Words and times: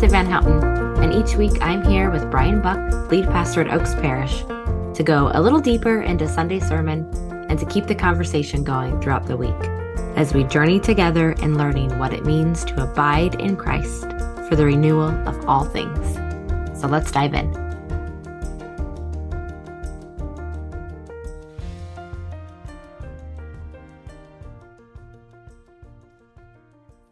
Martha 0.00 0.12
Van 0.12 0.30
Houten, 0.30 1.02
and 1.04 1.12
each 1.12 1.36
week 1.36 1.60
I'm 1.60 1.84
here 1.84 2.10
with 2.10 2.30
Bryan 2.30 2.62
Buck, 2.62 3.10
lead 3.10 3.26
pastor 3.26 3.60
at 3.60 3.70
Oaks 3.70 3.92
Parish, 3.96 4.40
to 4.96 5.02
go 5.04 5.30
a 5.34 5.42
little 5.42 5.60
deeper 5.60 6.00
into 6.00 6.26
Sunday 6.26 6.58
sermon 6.58 7.06
and 7.50 7.58
to 7.58 7.66
keep 7.66 7.86
the 7.86 7.94
conversation 7.94 8.64
going 8.64 8.98
throughout 9.02 9.26
the 9.26 9.36
week 9.36 9.54
as 10.16 10.32
we 10.32 10.44
journey 10.44 10.80
together 10.80 11.32
in 11.32 11.58
learning 11.58 11.98
what 11.98 12.14
it 12.14 12.24
means 12.24 12.64
to 12.64 12.82
abide 12.82 13.38
in 13.42 13.58
Christ 13.58 14.04
for 14.48 14.56
the 14.56 14.64
renewal 14.64 15.10
of 15.28 15.46
all 15.46 15.66
things. 15.66 16.14
So 16.80 16.88
let's 16.88 17.12
dive 17.12 17.34
in. 17.34 17.52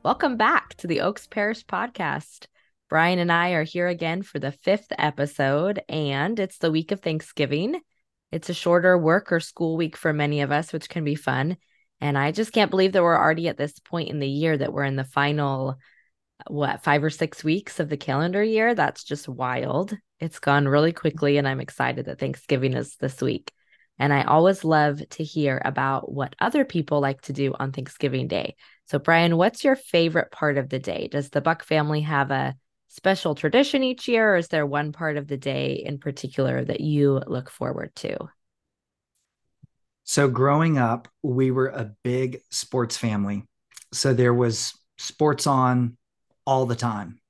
Welcome 0.02 0.38
back 0.38 0.74
to 0.76 0.86
the 0.86 1.02
Oaks 1.02 1.26
Parish 1.26 1.66
podcast. 1.66 2.46
Bryan 2.88 3.18
and 3.18 3.30
I 3.30 3.50
are 3.50 3.64
here 3.64 3.86
again 3.86 4.22
for 4.22 4.38
the 4.38 4.50
fifth 4.50 4.92
episode, 4.96 5.82
and 5.90 6.40
it's 6.40 6.56
the 6.56 6.70
week 6.70 6.90
of 6.90 7.00
Thanksgiving. 7.00 7.80
It's 8.32 8.48
a 8.48 8.54
shorter 8.54 8.96
work 8.96 9.30
or 9.30 9.40
school 9.40 9.76
week 9.76 9.94
for 9.94 10.14
many 10.14 10.40
of 10.40 10.50
us, 10.50 10.72
which 10.72 10.88
can 10.88 11.04
be 11.04 11.14
fun. 11.14 11.58
And 12.00 12.16
I 12.16 12.32
just 12.32 12.52
can't 12.52 12.70
believe 12.70 12.92
that 12.92 13.02
we're 13.02 13.18
already 13.18 13.48
at 13.48 13.58
this 13.58 13.78
point 13.78 14.08
in 14.08 14.20
the 14.20 14.28
year 14.28 14.56
that 14.56 14.72
we're 14.72 14.84
in 14.84 14.96
the 14.96 15.04
final, 15.04 15.76
what, 16.46 16.82
five 16.82 17.04
or 17.04 17.10
six 17.10 17.44
weeks 17.44 17.78
of 17.78 17.90
the 17.90 17.98
calendar 17.98 18.42
year. 18.42 18.74
That's 18.74 19.04
just 19.04 19.28
wild. 19.28 19.94
It's 20.18 20.38
gone 20.38 20.66
really 20.66 20.92
quickly. 20.92 21.36
And 21.36 21.46
I'm 21.46 21.60
excited 21.60 22.06
that 22.06 22.18
Thanksgiving 22.18 22.72
is 22.72 22.96
this 22.96 23.20
week. 23.20 23.52
And 23.98 24.14
I 24.14 24.22
always 24.22 24.64
love 24.64 25.02
to 25.10 25.24
hear 25.24 25.60
about 25.62 26.10
what 26.10 26.36
other 26.40 26.64
people 26.64 27.00
like 27.00 27.20
to 27.22 27.34
do 27.34 27.52
on 27.58 27.72
Thanksgiving 27.72 28.28
Day. 28.28 28.54
So, 28.86 28.98
Bryan, 28.98 29.36
what's 29.36 29.64
your 29.64 29.76
favorite 29.76 30.30
part 30.30 30.56
of 30.56 30.70
the 30.70 30.78
day? 30.78 31.08
Does 31.08 31.28
the 31.28 31.42
Buck 31.42 31.64
family 31.64 32.02
have 32.02 32.30
a 32.30 32.54
special 32.88 33.34
tradition 33.34 33.82
each 33.82 34.08
year, 34.08 34.34
or 34.34 34.36
is 34.36 34.48
there 34.48 34.66
one 34.66 34.92
part 34.92 35.16
of 35.16 35.28
the 35.28 35.36
day 35.36 35.82
in 35.84 35.98
particular 35.98 36.64
that 36.64 36.80
you 36.80 37.22
look 37.26 37.50
forward 37.50 37.94
to? 37.96 38.16
So, 40.04 40.28
growing 40.28 40.78
up, 40.78 41.08
we 41.22 41.50
were 41.50 41.68
a 41.68 41.92
big 42.02 42.40
sports 42.50 42.96
family. 42.96 43.44
So, 43.92 44.14
there 44.14 44.34
was 44.34 44.72
sports 44.96 45.46
on 45.46 45.96
all 46.46 46.66
the 46.66 46.76
time. 46.76 47.20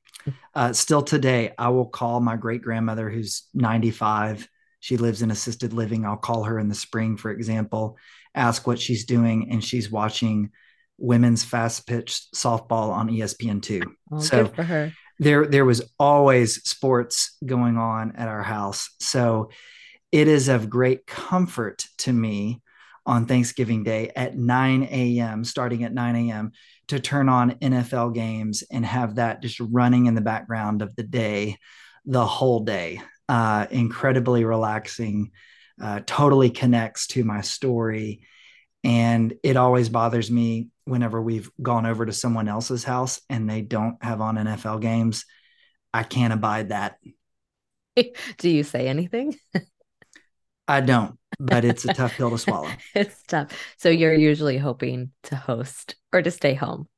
Uh, 0.55 0.73
still 0.73 1.03
today, 1.03 1.53
I 1.59 1.69
will 1.71 1.87
call 1.87 2.21
my 2.21 2.37
great 2.37 2.63
grandmother, 2.63 3.09
who's 3.11 3.45
95 3.55 4.49
she 4.81 4.97
lives 4.97 5.23
in 5.23 5.31
assisted 5.31 5.73
living. 5.73 6.07
I'll 6.07 6.17
call 6.17 6.45
her 6.45 6.59
in 6.59 6.69
the 6.69 6.75
spring, 6.75 7.17
for 7.17 7.31
example, 7.31 7.97
ask 8.35 8.67
what 8.67 8.79
she's 8.79 9.05
doing, 9.05 9.51
and 9.51 9.63
she's 9.63 9.91
watching 9.91 10.51
women's 10.99 11.45
fast 11.45 11.87
pitch 11.87 12.23
softball 12.35 12.91
on 12.91 13.09
ESPN2. 13.09 13.83
Oh, 14.13 14.21
so 14.21 14.45
good 14.45 14.55
for 14.55 14.63
her. 14.63 14.93
There, 15.19 15.47
there 15.47 15.65
was 15.65 15.83
always 15.99 16.63
sports 16.69 17.37
going 17.45 17.77
on 17.77 18.17
at 18.17 18.29
our 18.29 18.43
house. 18.43 18.91
So 19.01 19.51
it 20.13 20.29
is 20.29 20.49
of 20.49 20.71
great 20.71 21.07
comfort 21.07 21.87
to 21.99 22.13
me 22.13 22.63
on 23.05 23.27
Thanksgiving 23.27 23.85
Day 23.85 24.13
at 24.15 24.37
9 24.37 24.83
a.m., 24.85 25.45
starting 25.45 25.85
at 25.85 25.95
9 25.95 26.17
a.m., 26.17 26.53
to 26.89 27.01
turn 27.01 27.29
on 27.29 27.53
NFL 27.53 28.15
games 28.15 28.63
and 28.71 28.85
have 28.85 29.17
that 29.17 29.43
just 29.43 29.61
running 29.61 30.07
in 30.07 30.15
the 30.15 30.21
background 30.21 30.83
of 30.83 30.95
the 30.97 31.03
day 31.03 31.59
the 32.07 32.25
whole 32.25 32.61
day 32.61 33.03
uh, 33.29 33.67
incredibly 33.71 34.45
relaxing, 34.45 35.31
uh, 35.81 36.01
totally 36.07 36.51
connects 36.51 37.07
to 37.09 37.25
my 37.25 37.43
story. 37.43 38.23
And 38.85 39.35
it 39.43 39.57
always 39.57 39.89
bothers 39.89 40.31
me 40.31 40.69
whenever 40.85 41.21
we've 41.21 41.51
gone 41.61 41.85
over 41.87 42.07
to 42.07 42.13
someone 42.13 42.49
else's 42.49 42.85
house 42.85 43.21
and 43.29 43.49
they 43.49 43.61
don't 43.61 44.03
have 44.03 44.21
on 44.21 44.37
NFL 44.37 44.81
games. 44.81 45.25
I 45.93 46.03
can't 46.03 46.33
abide 46.33 46.69
that. 46.71 46.99
Do 48.39 48.49
you 48.49 48.63
say 48.63 48.89
anything? 48.89 49.35
I 50.69 50.81
don't, 50.81 51.19
but 51.41 51.65
it's 51.65 51.85
a 51.85 51.93
tough 51.93 52.17
pill 52.17 52.31
to 52.31 52.39
swallow. 52.39 52.71
it's 52.95 53.23
tough. 53.25 53.53
So 53.79 53.89
you're 53.89 54.15
usually 54.15 54.59
hoping 54.59 55.13
to 55.25 55.37
host 55.37 55.97
or 56.13 56.23
to 56.23 56.31
stay 56.31 56.55
home, 56.55 56.89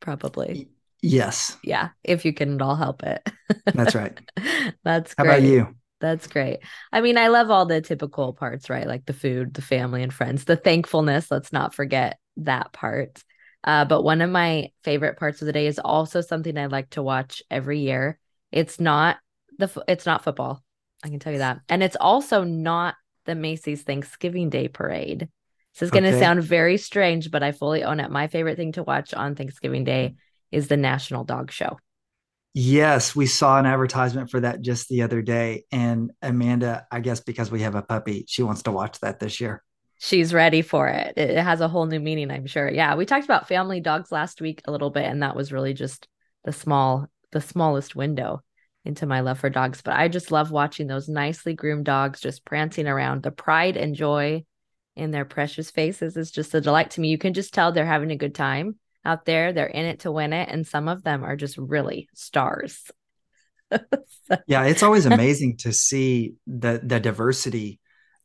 probably. 0.00 0.68
Yes. 1.02 1.56
Yeah, 1.62 1.90
if 2.02 2.24
you 2.24 2.32
can 2.32 2.54
at 2.54 2.62
all 2.62 2.76
help 2.76 3.02
it. 3.02 3.28
That's 3.66 3.94
right. 3.94 4.18
That's 4.84 5.14
How 5.16 5.24
great. 5.24 5.38
about 5.38 5.48
you? 5.48 5.74
That's 6.00 6.26
great. 6.26 6.60
I 6.92 7.02
mean, 7.02 7.18
I 7.18 7.28
love 7.28 7.50
all 7.50 7.66
the 7.66 7.80
typical 7.80 8.32
parts, 8.32 8.70
right? 8.70 8.86
Like 8.86 9.04
the 9.04 9.12
food, 9.12 9.54
the 9.54 9.62
family 9.62 10.02
and 10.02 10.12
friends, 10.12 10.44
the 10.44 10.56
thankfulness. 10.56 11.30
Let's 11.30 11.52
not 11.52 11.74
forget 11.74 12.18
that 12.38 12.72
part. 12.72 13.22
Uh, 13.62 13.84
but 13.84 14.02
one 14.02 14.22
of 14.22 14.30
my 14.30 14.70
favorite 14.82 15.18
parts 15.18 15.42
of 15.42 15.46
the 15.46 15.52
day 15.52 15.66
is 15.66 15.78
also 15.78 16.22
something 16.22 16.56
I 16.56 16.66
like 16.66 16.90
to 16.90 17.02
watch 17.02 17.42
every 17.50 17.80
year. 17.80 18.18
It's 18.50 18.80
not 18.80 19.18
the 19.58 19.70
it's 19.86 20.06
not 20.06 20.24
football. 20.24 20.62
I 21.04 21.08
can 21.08 21.18
tell 21.18 21.32
you 21.32 21.38
that. 21.40 21.60
And 21.68 21.82
it's 21.82 21.96
also 22.00 22.44
not 22.44 22.94
the 23.26 23.34
Macy's 23.34 23.82
Thanksgiving 23.82 24.48
Day 24.48 24.68
parade. 24.68 25.28
This 25.74 25.82
is 25.82 25.90
going 25.90 26.04
to 26.04 26.10
okay. 26.10 26.20
sound 26.20 26.42
very 26.42 26.78
strange, 26.78 27.30
but 27.30 27.42
I 27.42 27.52
fully 27.52 27.84
own 27.84 28.00
it. 28.00 28.10
My 28.10 28.26
favorite 28.26 28.56
thing 28.56 28.72
to 28.72 28.82
watch 28.82 29.14
on 29.14 29.34
Thanksgiving 29.34 29.84
Day 29.84 30.16
is 30.50 30.68
the 30.68 30.76
National 30.76 31.24
Dog 31.24 31.52
Show. 31.52 31.78
Yes, 32.52 33.14
we 33.14 33.26
saw 33.26 33.58
an 33.58 33.66
advertisement 33.66 34.30
for 34.30 34.40
that 34.40 34.60
just 34.60 34.88
the 34.88 35.02
other 35.02 35.22
day. 35.22 35.64
And 35.70 36.10
Amanda, 36.20 36.86
I 36.90 37.00
guess 37.00 37.20
because 37.20 37.50
we 37.50 37.62
have 37.62 37.76
a 37.76 37.82
puppy, 37.82 38.24
she 38.28 38.42
wants 38.42 38.62
to 38.64 38.72
watch 38.72 38.98
that 39.00 39.20
this 39.20 39.40
year. 39.40 39.62
She's 39.98 40.34
ready 40.34 40.62
for 40.62 40.88
it. 40.88 41.16
It 41.16 41.36
has 41.36 41.60
a 41.60 41.68
whole 41.68 41.86
new 41.86 42.00
meaning, 42.00 42.30
I'm 42.30 42.46
sure. 42.46 42.68
Yeah, 42.68 42.96
we 42.96 43.06
talked 43.06 43.26
about 43.26 43.46
family 43.46 43.80
dogs 43.80 44.10
last 44.10 44.40
week 44.40 44.62
a 44.64 44.72
little 44.72 44.90
bit, 44.90 45.04
and 45.04 45.22
that 45.22 45.36
was 45.36 45.52
really 45.52 45.74
just 45.74 46.08
the 46.42 46.52
small, 46.52 47.06
the 47.32 47.40
smallest 47.40 47.94
window 47.94 48.42
into 48.84 49.06
my 49.06 49.20
love 49.20 49.38
for 49.38 49.50
dogs. 49.50 49.82
But 49.82 49.96
I 49.96 50.08
just 50.08 50.32
love 50.32 50.50
watching 50.50 50.86
those 50.86 51.08
nicely 51.08 51.54
groomed 51.54 51.84
dogs 51.84 52.18
just 52.18 52.46
prancing 52.46 52.88
around. 52.88 53.22
The 53.22 53.30
pride 53.30 53.76
and 53.76 53.94
joy 53.94 54.44
in 54.96 55.10
their 55.12 55.26
precious 55.26 55.70
faces 55.70 56.16
is 56.16 56.30
just 56.30 56.54
a 56.54 56.60
delight 56.60 56.90
to 56.92 57.00
me. 57.00 57.08
You 57.08 57.18
can 57.18 57.34
just 57.34 57.54
tell 57.54 57.70
they're 57.70 57.86
having 57.86 58.10
a 58.10 58.16
good 58.16 58.34
time 58.34 58.76
out 59.04 59.24
there. 59.24 59.52
They're 59.52 59.66
in 59.66 59.86
it 59.86 60.00
to 60.00 60.12
win 60.12 60.32
it. 60.32 60.48
And 60.50 60.66
some 60.66 60.88
of 60.88 61.02
them 61.02 61.24
are 61.24 61.36
just 61.36 61.56
really 61.58 62.08
stars. 62.14 62.90
yeah, 64.46 64.64
it's 64.64 64.82
always 64.82 65.06
amazing 65.06 65.58
to 65.58 65.72
see 65.72 66.34
the 66.46 66.80
the 66.82 67.00
diversity 67.00 67.80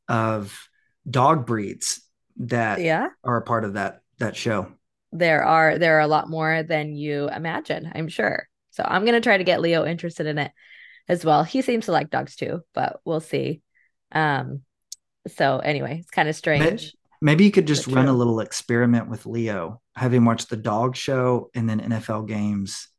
of 0.07 0.67
dog 1.09 1.45
breeds 1.45 2.01
that 2.37 2.81
yeah. 2.81 3.07
are 3.23 3.37
a 3.37 3.41
part 3.41 3.63
of 3.63 3.73
that 3.73 4.01
that 4.19 4.35
show. 4.35 4.67
There 5.11 5.43
are 5.43 5.77
there 5.77 5.97
are 5.97 6.01
a 6.01 6.07
lot 6.07 6.29
more 6.29 6.63
than 6.63 6.95
you 6.95 7.29
imagine, 7.29 7.91
I'm 7.93 8.07
sure. 8.07 8.47
So 8.71 8.83
I'm 8.85 9.05
gonna 9.05 9.21
try 9.21 9.37
to 9.37 9.43
get 9.43 9.61
Leo 9.61 9.85
interested 9.85 10.25
in 10.25 10.37
it 10.37 10.51
as 11.07 11.23
well. 11.23 11.43
He 11.43 11.61
seems 11.61 11.85
to 11.85 11.91
like 11.91 12.09
dogs 12.09 12.35
too, 12.35 12.61
but 12.73 12.99
we'll 13.05 13.21
see. 13.21 13.61
Um 14.11 14.61
so 15.27 15.59
anyway, 15.59 15.99
it's 15.99 16.11
kind 16.11 16.29
of 16.29 16.35
strange. 16.35 16.93
Maybe 17.21 17.45
you 17.45 17.51
could 17.51 17.67
just 17.67 17.87
run 17.87 18.07
a 18.07 18.13
little 18.13 18.39
experiment 18.39 19.09
with 19.09 19.25
Leo, 19.25 19.81
have 19.95 20.13
him 20.13 20.25
watch 20.25 20.47
the 20.47 20.57
dog 20.57 20.95
show 20.95 21.49
and 21.55 21.69
then 21.69 21.79
NFL 21.79 22.27
games 22.27 22.89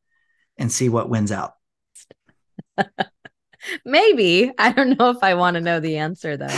and 0.59 0.73
see 0.73 0.89
what 0.89 1.09
wins 1.09 1.33
out. 1.33 1.53
Maybe. 3.85 4.53
I 4.59 4.73
don't 4.73 4.99
know 4.99 5.11
if 5.11 5.19
I 5.23 5.35
want 5.35 5.55
to 5.55 5.61
know 5.61 5.81
the 5.81 5.99
answer 5.99 6.37
though. 6.37 6.47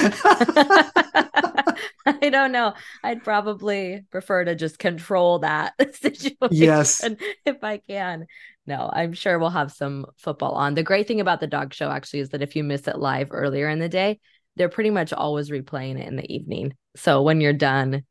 I 2.07 2.31
don't 2.31 2.53
know. 2.53 2.75
I'd 3.03 3.23
probably 3.23 4.05
prefer 4.11 4.45
to 4.45 4.55
just 4.55 4.79
control 4.79 5.41
that 5.41 5.75
situation 5.95 6.49
yes. 6.51 7.05
if 7.45 7.63
I 7.63 7.79
can. 7.79 8.27
No, 8.67 8.91
I'm 8.93 9.13
sure 9.13 9.39
we'll 9.39 9.51
have 9.51 9.73
some 9.73 10.07
football 10.17 10.53
on. 10.53 10.75
The 10.75 10.83
great 10.83 11.09
thing 11.09 11.21
about 11.21 11.41
the 11.41 11.47
dog 11.47 11.73
show 11.73 11.91
actually 11.91 12.21
is 12.21 12.31
that 12.31 12.43
if 12.43 12.57
you 12.57 12.65
miss 12.65 12.87
it 12.89 12.99
live 12.99 13.29
earlier 13.31 13.69
in 13.69 13.79
the 13.79 13.89
day, 13.89 14.21
they're 14.59 14.69
pretty 14.69 14.91
much 14.91 15.13
always 15.13 15.51
replaying 15.51 15.99
it 15.99 16.07
in 16.07 16.17
the 16.17 16.35
evening. 16.35 16.75
So 16.97 17.23
when 17.23 17.41
you're 17.41 17.53
done 17.53 18.05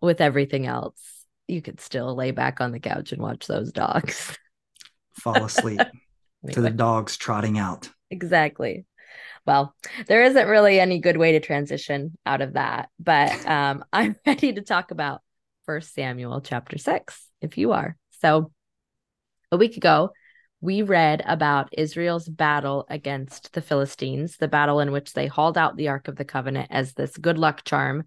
with 0.00 0.20
everything 0.20 0.66
else, 0.66 1.00
you 1.46 1.62
could 1.62 1.80
still 1.80 2.14
lay 2.14 2.30
back 2.30 2.60
on 2.60 2.72
the 2.72 2.80
couch 2.80 3.12
and 3.12 3.22
watch 3.22 3.46
those 3.46 3.70
dogs. 3.70 4.36
Fall 5.12 5.44
asleep 5.44 5.80
anyway. 5.80 6.54
to 6.54 6.60
the 6.62 6.70
dogs 6.70 7.16
trotting 7.16 7.58
out. 7.58 7.90
Exactly. 8.10 8.86
Well, 9.46 9.74
there 10.06 10.22
isn't 10.22 10.48
really 10.48 10.80
any 10.80 11.00
good 11.00 11.16
way 11.16 11.32
to 11.32 11.40
transition 11.40 12.16
out 12.24 12.40
of 12.40 12.54
that, 12.54 12.88
but 12.98 13.46
um, 13.46 13.84
I'm 13.92 14.16
ready 14.26 14.54
to 14.54 14.62
talk 14.62 14.90
about 14.90 15.20
First 15.66 15.94
Samuel 15.94 16.40
chapter 16.40 16.78
six, 16.78 17.26
if 17.40 17.58
you 17.58 17.72
are. 17.72 17.96
So 18.20 18.52
a 19.52 19.56
week 19.56 19.76
ago, 19.76 20.12
we 20.60 20.82
read 20.82 21.22
about 21.26 21.72
Israel's 21.72 22.28
battle 22.28 22.86
against 22.90 23.52
the 23.52 23.62
Philistines, 23.62 24.36
the 24.36 24.48
battle 24.48 24.80
in 24.80 24.92
which 24.92 25.12
they 25.14 25.26
hauled 25.26 25.56
out 25.56 25.76
the 25.76 25.88
Ark 25.88 26.08
of 26.08 26.16
the 26.16 26.24
Covenant 26.24 26.68
as 26.70 26.92
this 26.92 27.16
good 27.16 27.38
luck 27.38 27.64
charm, 27.64 28.06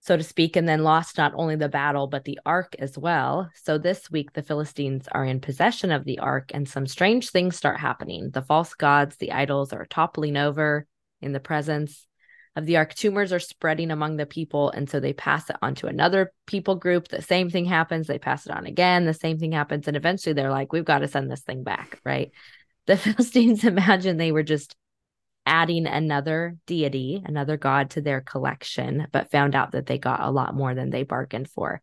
so 0.00 0.16
to 0.16 0.24
speak, 0.24 0.56
and 0.56 0.68
then 0.68 0.82
lost 0.82 1.16
not 1.16 1.32
only 1.36 1.54
the 1.54 1.68
battle, 1.68 2.08
but 2.08 2.24
the 2.24 2.40
Ark 2.44 2.74
as 2.80 2.98
well. 2.98 3.48
So 3.62 3.78
this 3.78 4.10
week, 4.10 4.32
the 4.32 4.42
Philistines 4.42 5.06
are 5.12 5.24
in 5.24 5.40
possession 5.40 5.92
of 5.92 6.04
the 6.04 6.18
Ark, 6.18 6.50
and 6.52 6.68
some 6.68 6.88
strange 6.88 7.30
things 7.30 7.54
start 7.54 7.78
happening. 7.78 8.30
The 8.30 8.42
false 8.42 8.74
gods, 8.74 9.16
the 9.16 9.30
idols, 9.30 9.72
are 9.72 9.86
toppling 9.86 10.36
over 10.36 10.86
in 11.20 11.32
the 11.32 11.38
presence 11.38 12.08
of 12.54 12.66
the 12.66 12.76
ark 12.76 12.94
tumors 12.94 13.32
are 13.32 13.40
spreading 13.40 13.90
among 13.90 14.16
the 14.16 14.26
people 14.26 14.70
and 14.70 14.88
so 14.88 15.00
they 15.00 15.14
pass 15.14 15.48
it 15.48 15.56
on 15.62 15.74
to 15.76 15.86
another 15.86 16.32
people 16.46 16.74
group. 16.74 17.08
The 17.08 17.22
same 17.22 17.48
thing 17.48 17.64
happens. 17.64 18.06
They 18.06 18.18
pass 18.18 18.46
it 18.46 18.52
on 18.52 18.66
again. 18.66 19.06
The 19.06 19.14
same 19.14 19.38
thing 19.38 19.52
happens. 19.52 19.88
And 19.88 19.96
eventually 19.96 20.34
they're 20.34 20.50
like 20.50 20.72
we've 20.72 20.84
got 20.84 20.98
to 20.98 21.08
send 21.08 21.30
this 21.30 21.42
thing 21.42 21.62
back 21.62 22.00
right? 22.04 22.30
The 22.86 22.96
Philistines 22.98 23.64
imagined 23.64 24.20
they 24.20 24.32
were 24.32 24.42
just 24.42 24.76
adding 25.46 25.86
another 25.86 26.56
deity, 26.66 27.22
another 27.24 27.56
god 27.56 27.90
to 27.90 28.00
their 28.00 28.20
collection, 28.20 29.08
but 29.12 29.30
found 29.30 29.54
out 29.54 29.72
that 29.72 29.86
they 29.86 29.98
got 29.98 30.20
a 30.20 30.30
lot 30.30 30.54
more 30.54 30.74
than 30.74 30.90
they 30.90 31.02
bargained 31.02 31.50
for. 31.50 31.82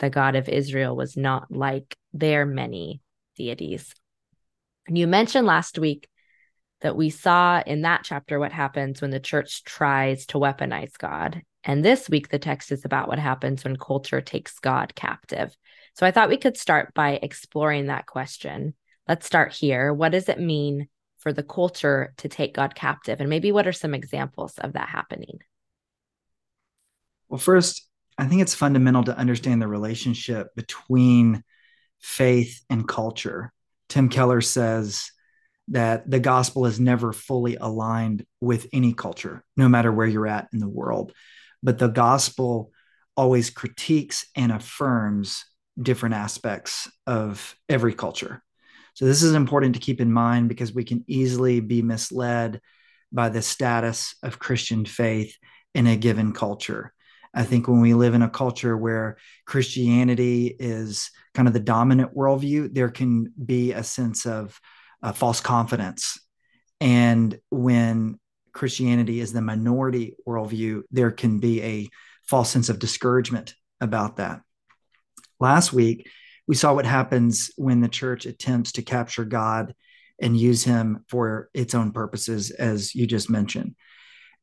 The 0.00 0.10
God 0.10 0.34
of 0.34 0.48
Israel 0.48 0.96
was 0.96 1.16
not 1.16 1.50
like 1.50 1.96
their 2.12 2.44
many 2.44 3.00
deities. 3.36 3.94
And 4.86 4.98
you 4.98 5.06
mentioned 5.06 5.46
last 5.46 5.78
week 5.78 6.08
that 6.80 6.96
we 6.96 7.10
saw 7.10 7.62
in 7.66 7.82
that 7.82 8.02
chapter 8.04 8.38
what 8.38 8.52
happens 8.52 9.00
when 9.00 9.10
the 9.10 9.20
church 9.20 9.64
tries 9.64 10.26
to 10.26 10.38
weaponize 10.38 10.96
God. 10.96 11.42
And 11.62 11.84
this 11.84 12.08
week, 12.08 12.28
the 12.28 12.38
text 12.38 12.72
is 12.72 12.84
about 12.84 13.08
what 13.08 13.18
happens 13.18 13.64
when 13.64 13.76
culture 13.76 14.20
takes 14.20 14.58
God 14.58 14.94
captive. 14.94 15.54
So 15.94 16.06
I 16.06 16.10
thought 16.10 16.30
we 16.30 16.38
could 16.38 16.56
start 16.56 16.94
by 16.94 17.18
exploring 17.22 17.86
that 17.86 18.06
question. 18.06 18.74
Let's 19.06 19.26
start 19.26 19.52
here. 19.52 19.92
What 19.92 20.12
does 20.12 20.28
it 20.28 20.40
mean 20.40 20.88
for 21.18 21.32
the 21.32 21.42
culture 21.42 22.14
to 22.18 22.28
take 22.28 22.54
God 22.54 22.74
captive? 22.74 23.20
And 23.20 23.28
maybe 23.28 23.52
what 23.52 23.66
are 23.66 23.72
some 23.72 23.92
examples 23.92 24.56
of 24.58 24.72
that 24.72 24.88
happening? 24.88 25.40
Well, 27.28 27.38
first, 27.38 27.86
I 28.16 28.26
think 28.26 28.40
it's 28.40 28.54
fundamental 28.54 29.04
to 29.04 29.16
understand 29.16 29.60
the 29.60 29.68
relationship 29.68 30.54
between 30.54 31.44
faith 31.98 32.62
and 32.70 32.88
culture. 32.88 33.52
Tim 33.88 34.08
Keller 34.08 34.40
says 34.40 35.10
that 35.70 36.10
the 36.10 36.20
gospel 36.20 36.66
is 36.66 36.80
never 36.80 37.12
fully 37.12 37.56
aligned 37.56 38.26
with 38.40 38.66
any 38.72 38.92
culture, 38.92 39.44
no 39.56 39.68
matter 39.68 39.92
where 39.92 40.06
you're 40.06 40.26
at 40.26 40.48
in 40.52 40.58
the 40.58 40.68
world. 40.68 41.12
But 41.62 41.78
the 41.78 41.88
gospel 41.88 42.72
always 43.16 43.50
critiques 43.50 44.26
and 44.36 44.50
affirms 44.52 45.44
different 45.80 46.14
aspects 46.16 46.90
of 47.06 47.56
every 47.68 47.94
culture. 47.94 48.42
So, 48.94 49.04
this 49.04 49.22
is 49.22 49.34
important 49.34 49.74
to 49.74 49.80
keep 49.80 50.00
in 50.00 50.12
mind 50.12 50.48
because 50.48 50.74
we 50.74 50.84
can 50.84 51.04
easily 51.06 51.60
be 51.60 51.82
misled 51.82 52.60
by 53.12 53.28
the 53.28 53.42
status 53.42 54.14
of 54.22 54.38
Christian 54.38 54.84
faith 54.84 55.36
in 55.74 55.86
a 55.86 55.96
given 55.96 56.32
culture. 56.32 56.92
I 57.32 57.44
think 57.44 57.68
when 57.68 57.80
we 57.80 57.94
live 57.94 58.14
in 58.14 58.22
a 58.22 58.30
culture 58.30 58.76
where 58.76 59.16
Christianity 59.46 60.54
is 60.58 61.10
kind 61.34 61.46
of 61.46 61.54
the 61.54 61.60
dominant 61.60 62.14
worldview, 62.14 62.74
there 62.74 62.90
can 62.90 63.32
be 63.44 63.72
a 63.72 63.84
sense 63.84 64.26
of 64.26 64.60
uh, 65.02 65.12
false 65.12 65.40
confidence. 65.40 66.18
And 66.80 67.38
when 67.50 68.18
Christianity 68.52 69.20
is 69.20 69.32
the 69.32 69.42
minority 69.42 70.16
worldview, 70.26 70.82
there 70.90 71.10
can 71.10 71.38
be 71.38 71.62
a 71.62 71.88
false 72.24 72.50
sense 72.50 72.68
of 72.68 72.78
discouragement 72.78 73.54
about 73.80 74.16
that. 74.16 74.40
Last 75.38 75.72
week, 75.72 76.08
we 76.46 76.54
saw 76.54 76.74
what 76.74 76.86
happens 76.86 77.50
when 77.56 77.80
the 77.80 77.88
church 77.88 78.26
attempts 78.26 78.72
to 78.72 78.82
capture 78.82 79.24
God 79.24 79.74
and 80.20 80.36
use 80.36 80.64
him 80.64 81.04
for 81.08 81.48
its 81.54 81.74
own 81.74 81.92
purposes, 81.92 82.50
as 82.50 82.94
you 82.94 83.06
just 83.06 83.30
mentioned. 83.30 83.74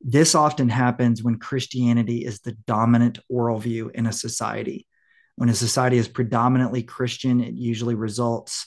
This 0.00 0.34
often 0.34 0.68
happens 0.68 1.22
when 1.22 1.38
Christianity 1.38 2.24
is 2.24 2.40
the 2.40 2.52
dominant 2.66 3.18
worldview 3.30 3.90
in 3.92 4.06
a 4.06 4.12
society. 4.12 4.86
When 5.36 5.48
a 5.48 5.54
society 5.54 5.98
is 5.98 6.08
predominantly 6.08 6.82
Christian, 6.82 7.40
it 7.40 7.54
usually 7.54 7.94
results 7.94 8.66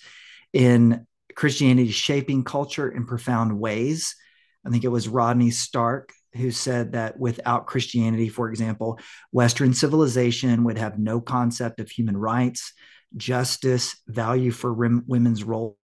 in 0.53 1.05
Christianity 1.41 1.89
shaping 1.89 2.43
culture 2.43 2.87
in 2.87 3.07
profound 3.07 3.59
ways. 3.59 4.15
I 4.63 4.69
think 4.69 4.83
it 4.83 4.89
was 4.89 5.07
Rodney 5.07 5.49
Stark 5.49 6.13
who 6.35 6.51
said 6.51 6.91
that 6.91 7.19
without 7.19 7.65
Christianity, 7.65 8.29
for 8.29 8.47
example, 8.47 8.99
Western 9.31 9.73
civilization 9.73 10.65
would 10.65 10.77
have 10.77 10.99
no 10.99 11.19
concept 11.19 11.79
of 11.79 11.89
human 11.89 12.15
rights, 12.15 12.73
justice, 13.17 13.99
value 14.07 14.51
for 14.51 14.71
women's 14.71 15.43
role, 15.43 15.79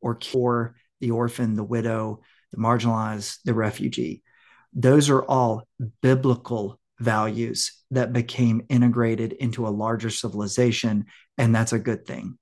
or 0.00 0.14
cure 0.14 0.76
the 1.00 1.10
orphan, 1.10 1.54
the 1.54 1.64
widow, 1.64 2.20
the 2.52 2.58
marginalized, 2.58 3.38
the 3.44 3.52
refugee. 3.52 4.22
Those 4.74 5.10
are 5.10 5.24
all 5.24 5.66
biblical 6.02 6.78
values 7.00 7.72
that 7.90 8.12
became 8.12 8.64
integrated 8.68 9.32
into 9.32 9.66
a 9.66 9.70
larger 9.70 10.10
civilization, 10.10 11.06
and 11.36 11.52
that's 11.52 11.72
a 11.72 11.80
good 11.80 12.06
thing. 12.06 12.38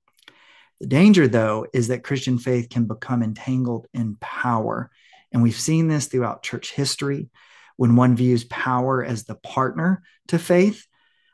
The 0.85 0.89
danger, 0.89 1.27
though, 1.27 1.65
is 1.73 1.87
that 1.87 2.03
Christian 2.03 2.37
faith 2.37 2.69
can 2.69 2.85
become 2.85 3.23
entangled 3.23 3.87
in 3.95 4.17
power. 4.21 4.91
And 5.31 5.41
we've 5.41 5.59
seen 5.59 5.87
this 5.87 6.05
throughout 6.05 6.43
church 6.43 6.73
history. 6.73 7.31
When 7.75 7.95
one 7.95 8.15
views 8.15 8.43
power 8.43 9.03
as 9.03 9.23
the 9.23 9.33
partner 9.33 10.03
to 10.27 10.37
faith, 10.37 10.85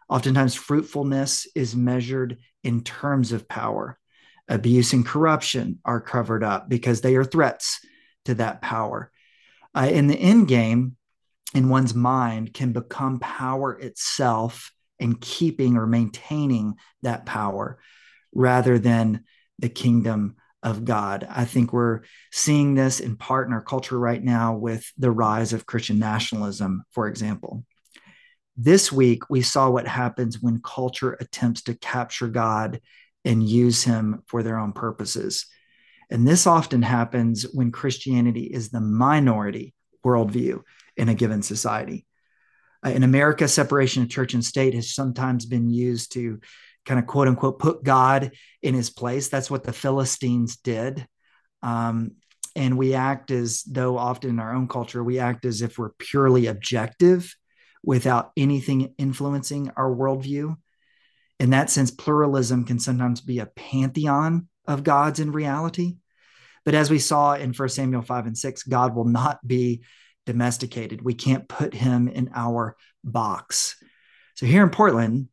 oftentimes 0.07 0.56
fruitfulness 0.56 1.48
is 1.53 1.75
measured 1.75 2.38
in 2.63 2.86
terms 2.86 3.33
of 3.33 3.50
power. 3.50 4.00
Abuse 4.48 4.94
and 4.94 5.06
corruption 5.06 5.80
are 5.83 6.00
covered 6.00 6.45
up 6.45 6.69
because 6.69 7.01
they 7.01 7.18
are 7.18 7.25
threats 7.25 7.81
to 8.24 8.36
that 8.36 8.62
power. 8.62 9.12
Uh, 9.75 9.89
in 9.92 10.07
the 10.07 10.18
end 10.18 10.47
game, 10.47 10.95
in 11.54 11.68
one's 11.68 11.94
mind, 11.94 12.54
can 12.54 12.71
become 12.71 13.19
power 13.19 13.77
itself 13.77 14.71
and 14.97 15.19
keeping 15.19 15.75
or 15.75 15.88
maintaining 15.88 16.75
that 17.01 17.25
power 17.25 17.80
rather 18.33 18.80
than 18.80 19.25
the 19.61 19.69
kingdom 19.69 20.35
of 20.63 20.85
God. 20.85 21.27
I 21.29 21.45
think 21.45 21.73
we're 21.73 22.01
seeing 22.31 22.75
this 22.75 22.99
in 22.99 23.15
part 23.15 23.47
in 23.47 23.53
our 23.53 23.63
culture 23.63 23.97
right 23.97 24.23
now 24.23 24.55
with 24.55 24.91
the 24.97 25.11
rise 25.11 25.53
of 25.53 25.65
Christian 25.65 25.97
nationalism, 25.97 26.83
for 26.91 27.07
example. 27.07 27.65
This 28.57 28.91
week, 28.91 29.29
we 29.29 29.41
saw 29.41 29.69
what 29.69 29.87
happens 29.87 30.41
when 30.41 30.61
culture 30.61 31.17
attempts 31.19 31.63
to 31.63 31.73
capture 31.73 32.27
God 32.27 32.81
and 33.25 33.47
use 33.47 33.83
him 33.83 34.21
for 34.27 34.43
their 34.43 34.59
own 34.59 34.73
purposes. 34.73 35.47
And 36.09 36.27
this 36.27 36.45
often 36.45 36.81
happens 36.81 37.43
when 37.53 37.71
Christianity 37.71 38.43
is 38.43 38.69
the 38.69 38.81
minority 38.81 39.73
worldview 40.05 40.61
in 40.97 41.09
a 41.09 41.15
given 41.15 41.41
society. 41.41 42.05
Uh, 42.85 42.89
in 42.89 43.03
America, 43.03 43.47
separation 43.47 44.03
of 44.03 44.09
church 44.09 44.33
and 44.33 44.43
state 44.43 44.73
has 44.73 44.93
sometimes 44.93 45.45
been 45.45 45.69
used 45.69 46.11
to 46.13 46.39
kind 46.86 47.00
of 47.00 47.07
quote 47.07 47.28
unquote 47.28 47.60
put 47.60 47.83
God 47.83 48.31
in 48.62 48.74
his 48.74 48.89
place. 48.89 49.30
That's 49.30 49.51
what 49.51 49.63
the 49.63 49.74
Philistines 49.74 50.57
did. 50.57 51.06
Um, 51.62 52.12
and 52.56 52.78
we 52.78 52.94
act 52.94 53.31
as 53.31 53.63
though 53.63 53.98
often 53.98 54.31
in 54.31 54.39
our 54.39 54.54
own 54.54 54.68
culture, 54.68 55.04
we 55.04 55.19
act 55.19 55.45
as 55.45 55.61
if 55.61 55.78
we're 55.78 55.92
purely 55.97 56.47
objective 56.47 57.33
without 57.83 58.31
anything 58.35 58.94
influencing 58.97 59.71
our 59.78 59.90
worldview. 59.90 60.56
In 61.40 61.52
that 61.52 61.69
sense, 61.69 61.92
pluralism 61.92 62.66
can 62.66 62.80
sometimes 62.80 63.21
be 63.21 63.40
a 63.40 63.45
pantheon 63.45 64.47
of 64.68 64.83
gods 64.83 65.19
in 65.19 65.31
reality. 65.31 65.97
But 66.66 66.76
as 66.76 66.92
we 66.92 67.00
saw 67.00 67.33
in 67.33 67.54
1 67.54 67.69
Samuel 67.69 68.04
5 68.04 68.28
and 68.28 68.38
6, 68.38 68.64
God 68.64 68.95
will 68.95 69.06
not 69.06 69.45
be 69.45 69.81
domesticated. 70.26 71.02
We 71.02 71.16
can't 71.16 71.50
put 71.50 71.73
him 71.73 72.07
in 72.07 72.30
our 72.35 72.76
box. 73.04 73.76
So 74.35 74.45
here 74.45 74.61
in 74.61 74.69
Portland, 74.69 75.30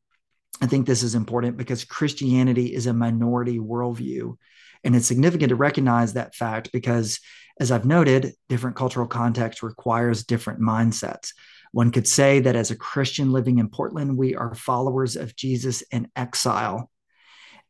I 0.61 0.67
think 0.67 0.87
this 0.87 1.03
is 1.03 1.15
important 1.15 1.57
because 1.57 1.85
Christianity 1.85 2.75
is 2.75 2.87
a 2.87 2.93
minority 2.93 3.59
worldview. 3.59 4.37
And 4.85 4.97
it's 4.97 5.07
significant 5.07 5.51
to 5.51 5.57
recognize 5.57 6.13
that 6.13 6.35
fact 6.35 6.73
because, 6.73 7.21
as 7.61 7.71
I've 7.71 7.85
noted, 7.85 8.35
different 8.49 8.77
cultural 8.77 9.07
context 9.07 9.63
requires 9.63 10.25
different 10.25 10.61
mindsets. 10.61 11.33
One 11.73 11.91
could 11.91 12.07
say 12.07 12.41
that 12.41 12.57
as 12.57 12.71
a 12.71 12.77
Christian 12.77 13.33
living 13.33 13.59
in 13.59 13.69
Portland, 13.69 14.17
we 14.17 14.35
are 14.35 14.55
followers 14.55 15.17
of 15.17 15.37
Jesus 15.37 15.83
in 15.83 16.09
exile. 16.17 16.91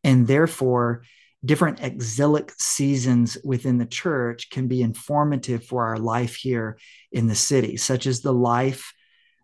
And 0.05 0.27
therefore, 0.27 1.03
different 1.45 1.81
exilic 1.83 2.53
seasons 2.59 3.39
within 3.45 3.79
the 3.79 3.87
church 3.87 4.51
can 4.51 4.69
be 4.69 4.83
informative 4.83 5.65
for 5.65 5.87
our 5.87 5.99
life 5.99 6.37
here 6.37 6.79
in 7.13 7.27
the 7.27 7.35
city, 7.35 7.77
such 7.77 8.07
as 8.07 8.21
the 8.21 8.33
life, 8.33 8.93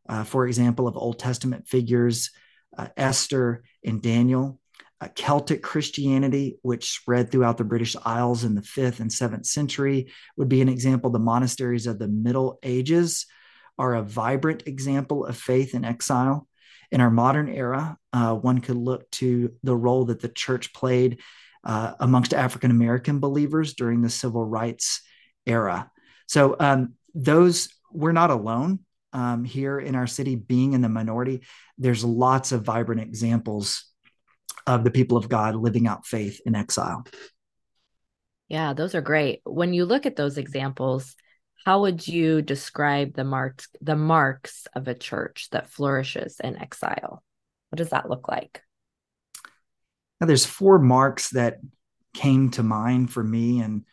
uh, 0.08 0.24
for 0.24 0.46
example, 0.46 0.86
of 0.86 0.96
Old 0.96 1.18
Testament 1.18 1.68
figures, 1.68 2.30
uh, 2.76 2.88
Esther 2.96 3.64
and 3.84 4.02
Daniel. 4.02 4.60
Uh, 5.00 5.08
Celtic 5.14 5.62
Christianity, 5.62 6.58
which 6.62 6.90
spread 6.90 7.30
throughout 7.30 7.58
the 7.58 7.64
British 7.64 7.96
Isles 8.04 8.44
in 8.44 8.54
the 8.54 8.62
fifth 8.62 9.00
and 9.00 9.12
seventh 9.12 9.44
century, 9.44 10.12
would 10.36 10.48
be 10.48 10.60
an 10.60 10.68
example. 10.68 11.10
The 11.10 11.18
monasteries 11.18 11.86
of 11.86 11.98
the 11.98 12.08
Middle 12.08 12.58
Ages 12.62 13.26
are 13.76 13.94
a 13.94 14.02
vibrant 14.02 14.66
example 14.66 15.26
of 15.26 15.36
faith 15.36 15.74
in 15.74 15.84
exile. 15.84 16.46
In 16.92 17.00
our 17.00 17.10
modern 17.10 17.48
era, 17.48 17.98
uh, 18.12 18.34
one 18.34 18.60
could 18.60 18.76
look 18.76 19.10
to 19.12 19.52
the 19.64 19.76
role 19.76 20.04
that 20.06 20.20
the 20.20 20.28
church 20.28 20.72
played 20.72 21.20
uh, 21.64 21.94
amongst 21.98 22.32
African 22.32 22.70
American 22.70 23.18
believers 23.18 23.74
during 23.74 24.00
the 24.00 24.10
civil 24.10 24.44
rights 24.44 25.02
era. 25.44 25.90
So 26.28 26.56
um, 26.60 26.94
those 27.14 27.68
we're 27.90 28.12
not 28.12 28.30
alone 28.30 28.80
um, 29.14 29.44
here 29.44 29.78
in 29.78 29.94
our 29.94 30.06
city 30.06 30.36
being 30.36 30.74
in 30.74 30.82
the 30.82 30.88
minority. 30.88 31.42
There's 31.78 32.04
lots 32.04 32.52
of 32.52 32.62
vibrant 32.62 33.00
examples 33.00 33.86
of 34.66 34.84
the 34.84 34.90
people 34.90 35.16
of 35.16 35.28
God 35.28 35.54
living 35.54 35.86
out 35.86 36.06
faith 36.06 36.40
in 36.44 36.54
exile. 36.54 37.06
Yeah, 38.48 38.74
those 38.74 38.94
are 38.94 39.00
great. 39.00 39.40
When 39.44 39.72
you 39.72 39.86
look 39.86 40.04
at 40.04 40.16
those 40.16 40.36
examples, 40.36 41.16
how 41.64 41.80
would 41.82 42.06
you 42.06 42.42
describe 42.42 43.14
the 43.14 43.24
marks 43.24 43.68
the 43.80 43.96
marks 43.96 44.66
of 44.74 44.86
a 44.86 44.94
church 44.94 45.48
that 45.52 45.70
flourishes 45.70 46.40
in 46.42 46.58
exile? 46.58 47.22
What 47.70 47.78
does 47.78 47.90
that 47.90 48.10
look 48.10 48.28
like? 48.28 48.60
Now, 50.20 50.26
there's 50.26 50.44
four 50.44 50.78
marks 50.78 51.30
that 51.30 51.58
came 52.14 52.50
to 52.52 52.62
mind 52.62 53.12
for 53.12 53.22
me. 53.22 53.60
And 53.60 53.84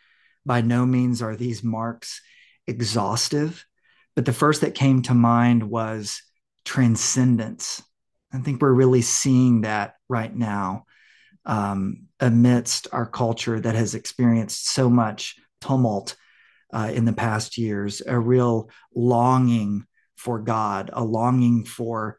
by 0.45 0.61
no 0.61 0.85
means 0.85 1.21
are 1.21 1.35
these 1.35 1.63
marks 1.63 2.21
exhaustive, 2.67 3.65
but 4.15 4.25
the 4.25 4.33
first 4.33 4.61
that 4.61 4.75
came 4.75 5.01
to 5.03 5.13
mind 5.13 5.63
was 5.63 6.21
transcendence. 6.65 7.81
I 8.33 8.39
think 8.39 8.61
we're 8.61 8.73
really 8.73 9.01
seeing 9.01 9.61
that 9.61 9.95
right 10.09 10.33
now 10.33 10.85
um, 11.45 12.07
amidst 12.19 12.87
our 12.91 13.05
culture 13.05 13.59
that 13.59 13.75
has 13.75 13.95
experienced 13.95 14.69
so 14.69 14.89
much 14.89 15.35
tumult 15.59 16.15
uh, 16.73 16.91
in 16.93 17.05
the 17.05 17.13
past 17.13 17.57
years, 17.57 18.01
a 18.05 18.17
real 18.17 18.69
longing 18.95 19.85
for 20.15 20.39
God, 20.39 20.89
a 20.93 21.03
longing 21.03 21.65
for 21.65 22.17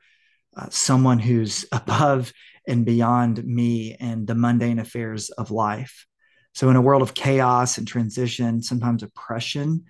uh, 0.57 0.67
someone 0.71 1.19
who's 1.19 1.65
above 1.73 2.33
and 2.67 2.85
beyond 2.85 3.45
me 3.45 3.97
and 3.99 4.27
the 4.27 4.35
mundane 4.35 4.79
affairs 4.79 5.31
of 5.31 5.51
life. 5.51 6.07
So, 6.55 6.69
in 6.69 6.77
a 6.77 6.83
world 6.83 7.03
of 7.03 7.15
chaos 7.15 7.79
and 7.79 7.89
transition, 7.89 8.63
sometimes 8.63 9.03
oppression, 9.03 9.85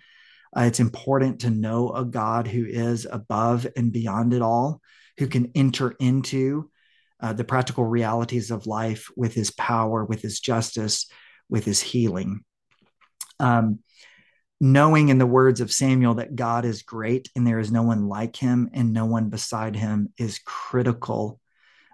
uh, 0.57 0.63
it's 0.63 0.81
important 0.81 1.41
to 1.41 1.51
know 1.51 1.91
a 1.91 2.05
God 2.05 2.47
who 2.47 2.65
is 2.67 3.07
above 3.11 3.67
and 3.77 3.93
beyond 3.93 4.35
it 4.35 4.43
all, 4.43 4.81
who 5.19 5.27
can 5.27 5.51
enter 5.55 5.93
into 5.99 6.71
uh, 7.21 7.33
the 7.33 7.45
practical 7.45 7.85
realities 7.85 8.51
of 8.51 8.67
life 8.67 9.09
with 9.17 9.35
his 9.35 9.51
power, 9.51 10.05
with 10.05 10.21
his 10.21 10.41
justice, 10.41 11.07
with 11.49 11.65
his 11.65 11.81
healing. 11.81 12.41
Um, 13.39 13.81
knowing 14.61 15.09
in 15.09 15.19
the 15.19 15.27
words 15.27 15.61
of 15.61 15.73
Samuel 15.73 16.15
that 16.15 16.37
God 16.37 16.65
is 16.65 16.83
great 16.83 17.29
and 17.35 17.45
there 17.45 17.59
is 17.59 17.73
no 17.73 17.83
one 17.83 18.09
like 18.09 18.37
him 18.37 18.71
and 18.73 18.93
no 18.93 19.07
one 19.07 19.29
beside 19.29 19.75
him 19.75 20.13
is 20.19 20.41
critical 20.45 21.41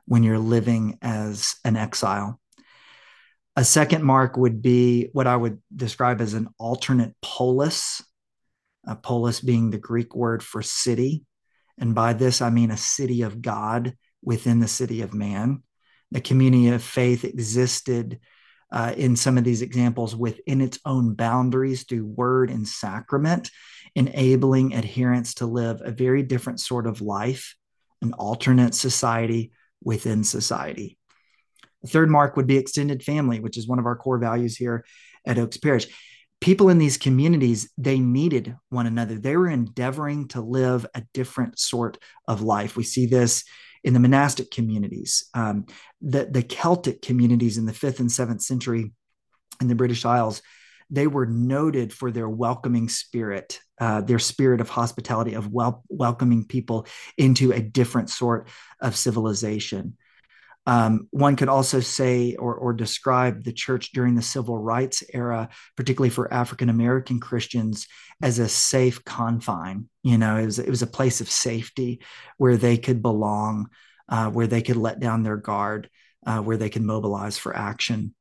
when 0.04 0.22
you're 0.22 0.38
living 0.38 0.98
as 1.00 1.56
an 1.64 1.76
exile. 1.76 2.38
A 3.56 3.64
second 3.64 4.04
mark 4.04 4.36
would 4.36 4.60
be 4.60 5.08
what 5.12 5.26
I 5.26 5.34
would 5.34 5.62
describe 5.74 6.20
as 6.20 6.34
an 6.34 6.48
alternate 6.58 7.14
polis, 7.22 8.02
a 8.86 8.96
polis 8.96 9.40
being 9.40 9.70
the 9.70 9.78
Greek 9.78 10.14
word 10.14 10.42
for 10.42 10.62
city. 10.62 11.24
And 11.78 11.94
by 11.94 12.12
this, 12.12 12.40
I 12.40 12.50
mean 12.50 12.70
a 12.70 12.76
city 12.76 13.22
of 13.22 13.42
God 13.42 13.94
within 14.22 14.60
the 14.60 14.68
city 14.68 15.02
of 15.02 15.14
man. 15.14 15.62
The 16.10 16.20
community 16.20 16.68
of 16.68 16.82
faith 16.82 17.24
existed 17.24 18.18
uh, 18.70 18.94
in 18.96 19.16
some 19.16 19.38
of 19.38 19.44
these 19.44 19.62
examples 19.62 20.14
within 20.14 20.60
its 20.60 20.78
own 20.84 21.14
boundaries 21.14 21.84
through 21.84 22.06
word 22.06 22.50
and 22.50 22.66
sacrament, 22.66 23.50
enabling 23.94 24.74
adherents 24.74 25.34
to 25.34 25.46
live 25.46 25.80
a 25.82 25.90
very 25.90 26.22
different 26.22 26.60
sort 26.60 26.86
of 26.86 27.00
life, 27.00 27.56
an 28.02 28.12
alternate 28.14 28.74
society 28.74 29.52
within 29.82 30.24
society. 30.24 30.98
The 31.82 31.88
third 31.88 32.10
mark 32.10 32.36
would 32.36 32.46
be 32.46 32.56
extended 32.56 33.02
family, 33.02 33.40
which 33.40 33.56
is 33.56 33.68
one 33.68 33.78
of 33.78 33.86
our 33.86 33.96
core 33.96 34.18
values 34.18 34.56
here 34.56 34.84
at 35.24 35.38
Oaks 35.38 35.56
Parish. 35.58 35.86
People 36.40 36.68
in 36.68 36.78
these 36.78 36.98
communities, 36.98 37.70
they 37.76 37.98
needed 37.98 38.56
one 38.68 38.86
another. 38.86 39.18
They 39.18 39.36
were 39.36 39.48
endeavoring 39.48 40.28
to 40.28 40.40
live 40.40 40.86
a 40.94 41.02
different 41.12 41.58
sort 41.58 41.98
of 42.26 42.42
life. 42.42 42.76
We 42.76 42.84
see 42.84 43.06
this 43.06 43.44
in 43.84 43.94
the 43.94 44.00
monastic 44.00 44.50
communities, 44.50 45.28
um, 45.34 45.66
the, 46.00 46.28
the 46.30 46.42
Celtic 46.42 47.00
communities 47.02 47.58
in 47.58 47.66
the 47.66 47.72
fifth 47.72 48.00
and 48.00 48.10
seventh 48.10 48.42
century 48.42 48.92
in 49.60 49.68
the 49.68 49.74
British 49.74 50.04
Isles, 50.04 50.42
they 50.90 51.06
were 51.06 51.26
noted 51.26 51.92
for 51.92 52.10
their 52.10 52.28
welcoming 52.28 52.88
spirit, 52.88 53.60
uh, 53.80 54.00
their 54.00 54.18
spirit 54.18 54.60
of 54.60 54.68
hospitality, 54.68 55.34
of 55.34 55.52
wel- 55.52 55.84
welcoming 55.88 56.44
people 56.46 56.86
into 57.16 57.52
a 57.52 57.60
different 57.60 58.10
sort 58.10 58.48
of 58.80 58.96
civilization. 58.96 59.96
Um, 60.68 61.08
one 61.12 61.34
could 61.34 61.48
also 61.48 61.80
say 61.80 62.34
or, 62.34 62.54
or 62.54 62.74
describe 62.74 63.42
the 63.42 63.54
church 63.54 63.92
during 63.92 64.14
the 64.14 64.20
civil 64.20 64.58
rights 64.58 65.02
era, 65.14 65.48
particularly 65.78 66.10
for 66.10 66.32
African 66.32 66.68
American 66.68 67.20
Christians, 67.20 67.86
as 68.20 68.38
a 68.38 68.50
safe 68.50 69.02
confine. 69.02 69.88
You 70.02 70.18
know, 70.18 70.36
it 70.36 70.44
was, 70.44 70.58
it 70.58 70.68
was 70.68 70.82
a 70.82 70.86
place 70.86 71.22
of 71.22 71.30
safety 71.30 72.02
where 72.36 72.58
they 72.58 72.76
could 72.76 73.00
belong, 73.00 73.68
uh, 74.10 74.28
where 74.28 74.46
they 74.46 74.60
could 74.60 74.76
let 74.76 75.00
down 75.00 75.22
their 75.22 75.38
guard, 75.38 75.88
uh, 76.26 76.40
where 76.40 76.58
they 76.58 76.68
could 76.68 76.82
mobilize 76.82 77.38
for 77.38 77.56
action. 77.56 78.14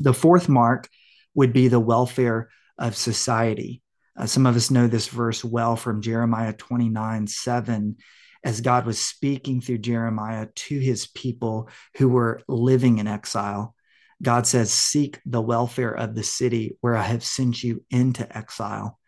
The 0.00 0.12
fourth 0.12 0.50
mark 0.50 0.90
would 1.34 1.54
be 1.54 1.68
the 1.68 1.80
welfare 1.80 2.50
of 2.76 2.94
society. 2.94 3.80
Uh, 4.18 4.26
some 4.26 4.44
of 4.44 4.54
us 4.54 4.70
know 4.70 4.86
this 4.86 5.08
verse 5.08 5.42
well 5.42 5.76
from 5.76 6.02
Jeremiah 6.02 6.52
29 6.52 7.26
7 7.26 7.96
as 8.44 8.60
God 8.60 8.86
was 8.86 9.00
speaking 9.00 9.60
through 9.60 9.78
Jeremiah 9.78 10.48
to 10.54 10.78
his 10.78 11.06
people 11.06 11.68
who 11.96 12.08
were 12.08 12.42
living 12.46 12.98
in 12.98 13.06
exile. 13.06 13.74
God 14.22 14.46
says, 14.46 14.70
Seek 14.70 15.18
the 15.24 15.40
welfare 15.40 15.92
of 15.92 16.14
the 16.14 16.22
city 16.22 16.76
where 16.80 16.94
I 16.94 17.02
have 17.02 17.24
sent 17.24 17.64
you 17.64 17.82
into 17.90 18.36
exile 18.36 18.98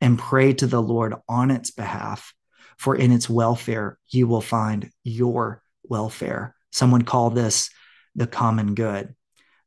and 0.00 0.18
pray 0.18 0.52
to 0.54 0.66
the 0.66 0.82
Lord 0.82 1.14
on 1.28 1.50
its 1.50 1.70
behalf, 1.70 2.32
for 2.78 2.94
in 2.94 3.12
its 3.12 3.28
welfare 3.28 3.98
you 4.08 4.26
will 4.26 4.40
find 4.40 4.90
your 5.02 5.62
welfare. 5.82 6.54
Someone 6.70 7.02
call 7.02 7.30
this 7.30 7.70
the 8.14 8.26
common 8.26 8.74
good. 8.74 9.14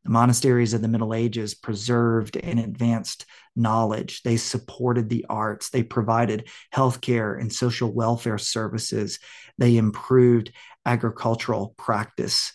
The 0.08 0.14
monasteries 0.14 0.74
of 0.74 0.82
the 0.82 0.88
Middle 0.88 1.14
Ages 1.14 1.54
preserved 1.54 2.38
and 2.38 2.62
advanced 2.62 3.26
knowledge. 3.58 4.24
They 4.24 4.38
supported 4.38 5.10
the 5.10 5.26
arts. 5.30 5.70
They 5.70 5.84
provided 5.84 6.48
healthcare 6.74 7.38
and 7.38 7.52
social 7.52 7.92
welfare 7.92 8.38
services. 8.38 9.20
They 9.58 9.76
improved 9.76 10.54
agricultural 10.86 11.76
practice. 11.78 12.54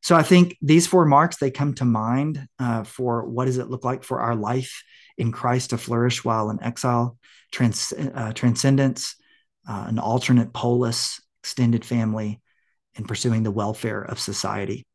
So 0.00 0.14
I 0.14 0.22
think 0.22 0.56
these 0.62 0.86
four 0.86 1.06
marks 1.06 1.38
they 1.38 1.50
come 1.50 1.74
to 1.74 1.84
mind 1.84 2.46
uh, 2.60 2.84
for 2.84 3.24
what 3.24 3.46
does 3.46 3.58
it 3.58 3.68
look 3.68 3.84
like 3.84 4.04
for 4.04 4.20
our 4.20 4.36
life 4.36 4.84
in 5.18 5.32
Christ 5.32 5.70
to 5.70 5.78
flourish 5.78 6.24
while 6.24 6.50
in 6.50 6.62
exile, 6.62 7.18
trans, 7.50 7.92
uh, 7.92 8.32
transcendence, 8.32 9.16
uh, 9.68 9.86
an 9.88 9.98
alternate 9.98 10.52
polis, 10.52 11.20
extended 11.42 11.84
family, 11.84 12.40
and 12.94 13.08
pursuing 13.08 13.42
the 13.42 13.50
welfare 13.50 14.02
of 14.02 14.20
society 14.20 14.86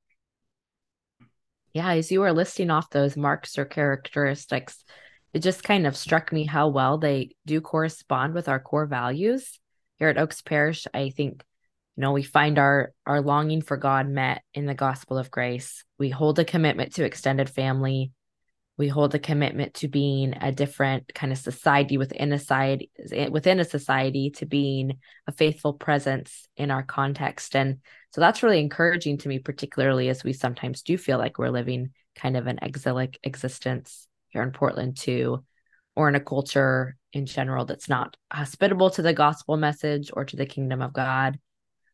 yeah, 1.73 1.93
as 1.93 2.11
you 2.11 2.21
were 2.21 2.33
listing 2.33 2.69
off 2.69 2.89
those 2.89 3.15
marks 3.15 3.57
or 3.57 3.65
characteristics, 3.65 4.83
it 5.33 5.39
just 5.39 5.63
kind 5.63 5.87
of 5.87 5.95
struck 5.95 6.31
me 6.31 6.45
how 6.45 6.67
well 6.67 6.97
they 6.97 7.35
do 7.45 7.61
correspond 7.61 8.33
with 8.33 8.49
our 8.49 8.59
core 8.59 8.85
values 8.85 9.59
here 9.97 10.09
at 10.09 10.17
Oaks 10.17 10.41
Parish. 10.41 10.87
I 10.93 11.09
think, 11.09 11.43
you 11.95 12.01
know, 12.01 12.11
we 12.11 12.23
find 12.23 12.59
our 12.59 12.91
our 13.05 13.21
longing 13.21 13.61
for 13.61 13.77
God 13.77 14.09
met 14.09 14.43
in 14.53 14.65
the 14.65 14.73
gospel 14.73 15.17
of 15.17 15.31
grace. 15.31 15.85
We 15.97 16.09
hold 16.09 16.39
a 16.39 16.45
commitment 16.45 16.95
to 16.95 17.05
extended 17.05 17.49
family. 17.49 18.11
We 18.81 18.87
hold 18.87 19.13
a 19.13 19.19
commitment 19.19 19.75
to 19.75 19.87
being 19.87 20.33
a 20.41 20.51
different 20.51 21.13
kind 21.13 21.31
of 21.31 21.37
society 21.37 21.99
within 21.99 22.33
a 22.33 22.39
society 22.39 22.89
within 23.29 23.59
a 23.59 23.63
society 23.63 24.31
to 24.37 24.47
being 24.47 24.97
a 25.27 25.31
faithful 25.31 25.73
presence 25.73 26.47
in 26.57 26.71
our 26.71 26.81
context. 26.81 27.55
And 27.55 27.77
so 28.09 28.21
that's 28.21 28.41
really 28.41 28.59
encouraging 28.59 29.19
to 29.19 29.29
me, 29.29 29.37
particularly 29.37 30.09
as 30.09 30.23
we 30.23 30.33
sometimes 30.33 30.81
do 30.81 30.97
feel 30.97 31.19
like 31.19 31.37
we're 31.37 31.49
living 31.49 31.91
kind 32.15 32.35
of 32.35 32.47
an 32.47 32.57
exilic 32.63 33.19
existence 33.21 34.07
here 34.29 34.41
in 34.41 34.49
Portland 34.49 34.97
too, 34.97 35.45
or 35.95 36.09
in 36.09 36.15
a 36.15 36.19
culture 36.19 36.97
in 37.13 37.27
general 37.27 37.65
that's 37.65 37.87
not 37.87 38.17
hospitable 38.33 38.89
to 38.89 39.03
the 39.03 39.13
gospel 39.13 39.57
message 39.57 40.09
or 40.11 40.25
to 40.25 40.35
the 40.35 40.47
kingdom 40.47 40.81
of 40.81 40.91
God, 40.91 41.37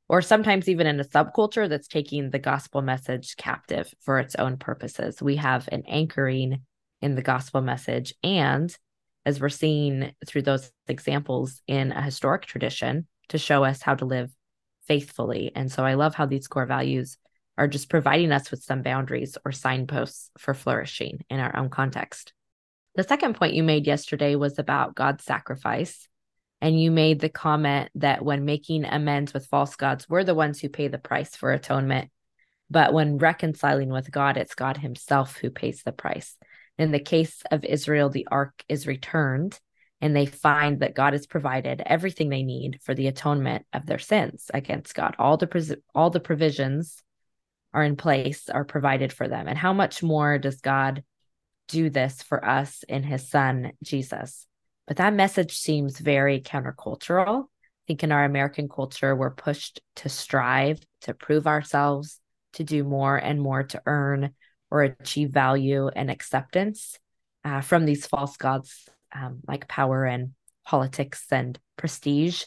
or 0.07 0.21
sometimes 0.21 0.69
even 0.69 0.87
in 0.87 1.01
a 1.01 1.03
subculture 1.03 1.67
that's 1.67 1.89
taking 1.89 2.29
the 2.29 2.39
gospel 2.39 2.81
message 2.81 3.35
captive 3.35 3.93
for 3.99 4.19
its 4.19 4.35
own 4.35 4.55
purposes. 4.55 5.21
We 5.21 5.35
have 5.35 5.67
an 5.69 5.83
anchoring 5.85 6.61
in 7.01 7.15
the 7.15 7.21
gospel 7.21 7.61
message. 7.61 8.13
And 8.23 8.75
as 9.25 9.39
we're 9.39 9.49
seeing 9.49 10.13
through 10.25 10.43
those 10.43 10.71
examples 10.87 11.61
in 11.67 11.91
a 11.91 12.01
historic 12.01 12.45
tradition 12.45 13.07
to 13.29 13.37
show 13.37 13.63
us 13.63 13.81
how 13.81 13.95
to 13.95 14.05
live 14.05 14.31
faithfully. 14.87 15.51
And 15.53 15.71
so 15.71 15.83
I 15.83 15.95
love 15.95 16.15
how 16.15 16.25
these 16.25 16.47
core 16.47 16.65
values 16.65 17.17
are 17.57 17.67
just 17.67 17.89
providing 17.89 18.31
us 18.31 18.51
with 18.51 18.63
some 18.63 18.83
boundaries 18.83 19.37
or 19.43 19.51
signposts 19.51 20.29
for 20.37 20.53
flourishing 20.53 21.25
in 21.29 21.39
our 21.39 21.55
own 21.55 21.69
context. 21.69 22.33
The 22.95 23.03
second 23.03 23.35
point 23.35 23.53
you 23.53 23.63
made 23.63 23.85
yesterday 23.85 24.35
was 24.35 24.59
about 24.59 24.95
God's 24.95 25.23
sacrifice. 25.23 26.07
And 26.61 26.81
you 26.81 26.89
made 26.89 27.19
the 27.19 27.29
comment 27.29 27.89
that 27.95 28.25
when 28.25 28.45
making 28.45 28.85
amends 28.85 29.33
with 29.33 29.45
false 29.45 29.75
gods, 29.75 30.09
we're 30.09 30.23
the 30.23 30.33
ones 30.33 30.59
who 30.59 30.69
pay 30.69 30.87
the 30.87 30.97
price 30.97 31.35
for 31.35 31.51
atonement. 31.51 32.09
But 32.69 32.93
when 32.93 33.19
reconciling 33.19 33.89
with 33.89 34.11
God, 34.11 34.37
it's 34.37 34.55
God 34.55 34.77
Himself 34.77 35.37
who 35.37 35.51
pays 35.51 35.83
the 35.83 35.91
price. 35.91 36.35
In 36.77 36.91
the 36.91 36.99
case 36.99 37.41
of 37.51 37.63
Israel, 37.63 38.09
the 38.09 38.27
ark 38.29 38.63
is 38.69 38.87
returned 38.87 39.59
and 39.99 40.15
they 40.15 40.27
find 40.27 40.79
that 40.79 40.95
God 40.95 41.13
has 41.13 41.25
provided 41.25 41.81
everything 41.85 42.29
they 42.29 42.43
need 42.43 42.79
for 42.83 42.93
the 42.93 43.07
atonement 43.07 43.65
of 43.73 43.85
their 43.85 43.99
sins 43.99 44.51
against 44.53 44.93
God. 44.93 45.15
All 45.17 45.37
the 45.37 45.81
all 45.95 46.09
the 46.09 46.19
provisions 46.19 47.01
are 47.73 47.83
in 47.83 47.95
place, 47.95 48.49
are 48.49 48.63
provided 48.63 49.11
for 49.11 49.27
them. 49.27 49.47
And 49.47 49.57
how 49.57 49.73
much 49.73 50.03
more 50.03 50.37
does 50.37 50.61
God 50.61 51.03
do 51.67 51.89
this 51.89 52.21
for 52.21 52.43
us 52.45 52.83
in 52.87 53.03
his 53.03 53.27
son 53.27 53.73
Jesus? 53.83 54.45
But 54.87 54.97
that 54.97 55.13
message 55.13 55.57
seems 55.57 55.99
very 55.99 56.41
countercultural. 56.41 57.43
I 57.43 57.83
think 57.87 58.03
in 58.03 58.11
our 58.11 58.23
American 58.23 58.69
culture, 58.69 59.15
we're 59.15 59.31
pushed 59.31 59.81
to 59.97 60.09
strive, 60.09 60.79
to 61.01 61.13
prove 61.13 61.47
ourselves, 61.47 62.19
to 62.53 62.63
do 62.63 62.83
more 62.83 63.17
and 63.17 63.41
more 63.41 63.63
to 63.63 63.81
earn 63.85 64.33
or 64.69 64.83
achieve 64.83 65.29
value 65.29 65.87
and 65.87 66.09
acceptance 66.11 66.97
uh, 67.43 67.61
from 67.61 67.85
these 67.85 68.05
false 68.05 68.37
gods 68.37 68.87
um, 69.15 69.39
like 69.47 69.67
power 69.67 70.05
and 70.05 70.31
politics 70.65 71.25
and 71.31 71.59
prestige. 71.77 72.43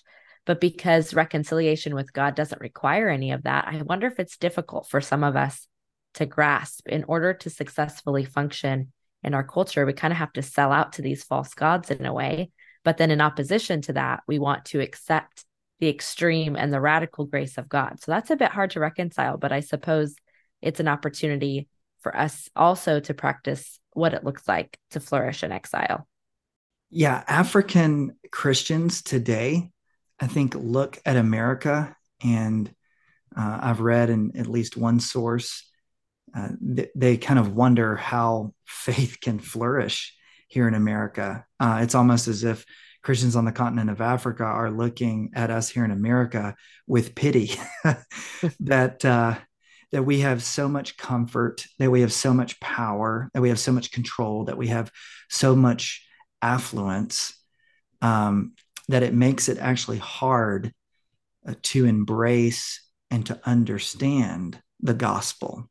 But 0.46 0.60
because 0.60 1.14
reconciliation 1.14 1.94
with 1.94 2.12
God 2.12 2.34
doesn't 2.34 2.60
require 2.60 3.08
any 3.08 3.32
of 3.32 3.44
that, 3.44 3.66
I 3.68 3.82
wonder 3.82 4.06
if 4.06 4.18
it's 4.18 4.36
difficult 4.36 4.88
for 4.88 5.00
some 5.00 5.24
of 5.24 5.36
us 5.36 5.66
to 6.14 6.26
grasp 6.26 6.88
in 6.88 7.04
order 7.04 7.34
to 7.34 7.50
successfully 7.50 8.24
function 8.24 8.92
in 9.22 9.34
our 9.34 9.44
culture. 9.44 9.86
We 9.86 9.92
kind 9.92 10.12
of 10.12 10.18
have 10.18 10.32
to 10.34 10.42
sell 10.42 10.72
out 10.72 10.94
to 10.94 11.02
these 11.02 11.24
false 11.24 11.54
gods 11.54 11.90
in 11.90 12.06
a 12.06 12.12
way. 12.12 12.50
But 12.84 12.96
then, 12.96 13.10
in 13.10 13.20
opposition 13.20 13.82
to 13.82 13.92
that, 13.92 14.22
we 14.26 14.38
want 14.38 14.64
to 14.66 14.80
accept 14.80 15.44
the 15.80 15.88
extreme 15.88 16.56
and 16.56 16.72
the 16.72 16.80
radical 16.80 17.26
grace 17.26 17.58
of 17.58 17.68
God. 17.68 18.00
So 18.00 18.12
that's 18.12 18.30
a 18.30 18.36
bit 18.36 18.50
hard 18.50 18.70
to 18.72 18.80
reconcile, 18.80 19.36
but 19.36 19.52
I 19.52 19.60
suppose 19.60 20.14
it's 20.62 20.80
an 20.80 20.88
opportunity 20.88 21.68
for 22.00 22.16
us 22.16 22.48
also 22.56 23.00
to 23.00 23.14
practice 23.14 23.78
what 23.92 24.14
it 24.14 24.24
looks 24.24 24.46
like 24.46 24.78
to 24.90 25.00
flourish 25.00 25.42
in 25.42 25.52
exile. 25.52 26.06
Yeah, 26.90 27.22
African 27.26 28.16
Christians 28.32 29.02
today, 29.02 29.70
I 30.18 30.26
think, 30.26 30.54
look 30.54 30.98
at 31.04 31.16
America, 31.16 31.96
and 32.22 32.68
uh, 33.36 33.58
I've 33.62 33.80
read 33.80 34.10
in 34.10 34.36
at 34.36 34.48
least 34.48 34.76
one 34.76 34.98
source, 34.98 35.68
uh, 36.34 36.48
th- 36.76 36.90
they 36.96 37.16
kind 37.16 37.38
of 37.38 37.54
wonder 37.54 37.96
how 37.96 38.54
faith 38.64 39.18
can 39.20 39.38
flourish 39.38 40.14
here 40.48 40.66
in 40.66 40.74
America. 40.74 41.44
Uh, 41.60 41.80
it's 41.82 41.94
almost 41.94 42.26
as 42.26 42.42
if 42.42 42.64
Christians 43.02 43.36
on 43.36 43.44
the 43.44 43.52
continent 43.52 43.88
of 43.88 44.00
Africa 44.00 44.44
are 44.44 44.70
looking 44.70 45.30
at 45.34 45.50
us 45.50 45.68
here 45.68 45.84
in 45.84 45.90
America 45.90 46.54
with 46.86 47.14
pity 47.14 47.52
that 48.60 49.04
uh, 49.04 49.38
that 49.92 50.04
we 50.04 50.20
have 50.20 50.42
so 50.42 50.68
much 50.68 50.96
comfort, 50.96 51.66
that 51.78 51.90
we 51.90 52.02
have 52.02 52.12
so 52.12 52.32
much 52.32 52.60
power, 52.60 53.30
that 53.34 53.40
we 53.40 53.48
have 53.48 53.58
so 53.58 53.72
much 53.72 53.90
control, 53.90 54.44
that 54.44 54.58
we 54.58 54.68
have 54.68 54.90
so 55.28 55.56
much 55.56 56.06
affluence 56.42 57.34
um, 58.00 58.52
that 58.88 59.02
it 59.02 59.14
makes 59.14 59.48
it 59.48 59.58
actually 59.58 59.98
hard 59.98 60.72
uh, 61.46 61.54
to 61.62 61.86
embrace 61.86 62.82
and 63.10 63.26
to 63.26 63.40
understand 63.44 64.60
the 64.80 64.94
gospel 64.94 65.68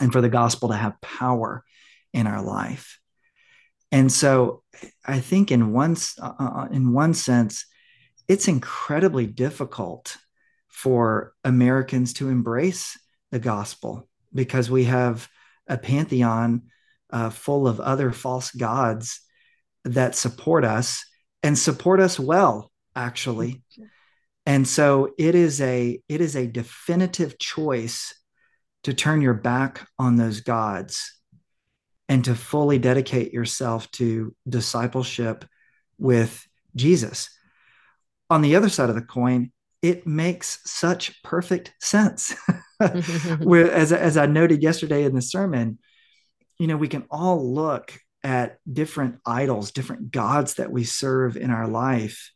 and 0.00 0.12
for 0.12 0.20
the 0.20 0.28
gospel 0.28 0.68
to 0.68 0.76
have 0.76 1.00
power 1.00 1.64
in 2.12 2.26
our 2.26 2.42
life. 2.42 2.98
And 3.90 4.10
so 4.10 4.62
I 5.04 5.20
think 5.20 5.50
in 5.50 5.72
one, 5.72 5.96
uh, 6.20 6.32
uh, 6.38 6.68
in 6.70 6.92
one 6.92 7.14
sense, 7.14 7.66
it's 8.28 8.48
incredibly 8.48 9.26
difficult 9.26 10.16
for 10.68 11.34
Americans 11.44 12.14
to 12.14 12.28
embrace 12.28 12.98
the 13.32 13.40
gospel 13.40 14.08
because 14.32 14.70
we 14.70 14.84
have 14.84 15.28
a 15.66 15.76
pantheon 15.76 16.62
uh, 17.10 17.30
full 17.30 17.66
of 17.66 17.80
other 17.80 18.12
false 18.12 18.52
gods 18.52 19.20
that 19.84 20.14
support 20.14 20.64
us 20.64 21.04
and 21.42 21.58
support 21.58 21.98
us 21.98 22.20
well 22.20 22.70
actually. 22.94 23.62
And 24.46 24.66
so 24.66 25.12
it 25.18 25.34
is 25.34 25.60
a 25.60 26.00
it 26.08 26.20
is 26.20 26.36
a 26.36 26.46
definitive 26.46 27.38
choice 27.38 28.14
to 28.84 28.92
turn 28.92 29.20
your 29.20 29.34
back 29.34 29.86
on 29.98 30.16
those 30.16 30.40
gods 30.40 31.20
and 32.08 32.24
to 32.24 32.34
fully 32.34 32.78
dedicate 32.78 33.32
yourself 33.32 33.90
to 33.92 34.34
discipleship 34.48 35.44
with 35.98 36.46
Jesus. 36.74 37.30
On 38.30 38.42
the 38.42 38.56
other 38.56 38.68
side 38.68 38.88
of 38.88 38.94
the 38.94 39.02
coin 39.02 39.52
it 39.80 40.06
makes 40.06 40.60
such 40.64 41.22
perfect 41.24 41.74
sense 41.80 42.34
as, 43.72 43.92
as 43.92 44.16
i 44.16 44.26
noted 44.26 44.62
yesterday 44.62 45.04
in 45.04 45.14
the 45.14 45.22
sermon 45.22 45.78
you 46.58 46.66
know 46.66 46.76
we 46.76 46.88
can 46.88 47.04
all 47.10 47.52
look 47.52 47.98
at 48.24 48.58
different 48.70 49.18
idols, 49.26 49.72
different 49.72 50.10
gods 50.10 50.54
that 50.54 50.70
we 50.70 50.84
serve 50.84 51.36
in 51.36 51.50
our 51.50 51.66
life. 51.66 52.32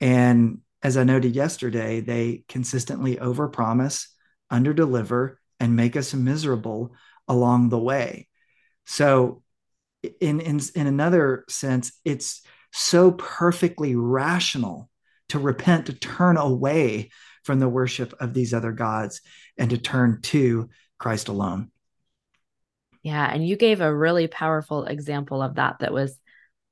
And 0.00 0.58
as 0.82 0.96
I 0.96 1.04
noted 1.04 1.34
yesterday, 1.34 2.00
they 2.00 2.44
consistently 2.48 3.16
overpromise, 3.16 4.06
underdeliver, 4.52 5.36
and 5.58 5.76
make 5.76 5.96
us 5.96 6.12
miserable 6.12 6.94
along 7.26 7.70
the 7.70 7.78
way. 7.78 8.28
So, 8.84 9.42
in, 10.20 10.40
in, 10.40 10.60
in 10.74 10.86
another 10.86 11.44
sense, 11.48 11.92
it's 12.04 12.42
so 12.70 13.12
perfectly 13.12 13.96
rational 13.96 14.90
to 15.30 15.38
repent, 15.38 15.86
to 15.86 15.94
turn 15.94 16.36
away 16.36 17.08
from 17.44 17.60
the 17.60 17.68
worship 17.68 18.14
of 18.20 18.34
these 18.34 18.52
other 18.52 18.72
gods 18.72 19.20
and 19.56 19.70
to 19.70 19.78
turn 19.78 20.20
to 20.22 20.68
Christ 20.98 21.28
alone. 21.28 21.70
Yeah. 23.02 23.30
And 23.30 23.46
you 23.46 23.56
gave 23.56 23.80
a 23.80 23.94
really 23.94 24.26
powerful 24.26 24.84
example 24.86 25.42
of 25.42 25.56
that 25.56 25.80
that 25.80 25.92
was 25.92 26.18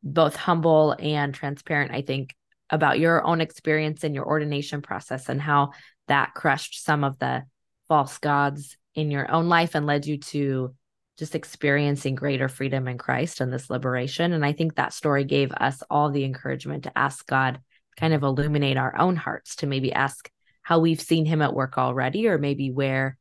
both 0.03 0.35
humble 0.35 0.97
and 0.99 1.33
transparent, 1.33 1.93
I 1.93 2.03
think, 2.03 2.35
about 2.71 2.99
your 2.99 3.23
own 3.23 3.41
experience 3.41 4.03
in 4.03 4.15
your 4.15 4.27
ordination 4.27 4.81
process 4.81 5.29
and 5.29 5.41
how 5.41 5.73
that 6.09 6.33
crushed 6.35 6.83
some 6.83 7.05
of 7.05 7.19
the 7.19 7.45
false 7.87 8.19
gods 8.19 8.77
in 8.95 9.11
your 9.11 9.31
own 9.31 9.49
life 9.49 9.75
and 9.75 9.87
led 9.87 10.07
you 10.07 10.17
to 10.19 10.75
just 11.19 11.35
experiencing 11.35 12.15
greater 12.15 12.49
freedom 12.49 12.89
in 12.89 12.97
Christ 12.97 13.43
and 13.43 13.53
this 13.53 13.69
liberation. 13.69 14.33
And 14.33 14.45
I 14.45 14.53
think 14.53 14.75
that 14.75 14.95
story 14.95 15.25
gave 15.25 15.53
us 15.53 15.83
all 15.91 16.11
the 16.11 16.25
encouragement 16.25 16.85
to 16.85 16.99
ask 16.99 17.27
God, 17.27 17.61
kind 17.99 18.15
of 18.15 18.23
illuminate 18.23 18.79
our 18.79 18.97
own 18.99 19.17
hearts, 19.17 19.57
to 19.57 19.67
maybe 19.67 19.93
ask 19.93 20.31
how 20.63 20.79
we've 20.79 21.01
seen 21.01 21.27
Him 21.27 21.43
at 21.43 21.55
work 21.55 21.79
already, 21.79 22.29
or 22.29 22.39
maybe 22.39 22.71
where 22.71 23.19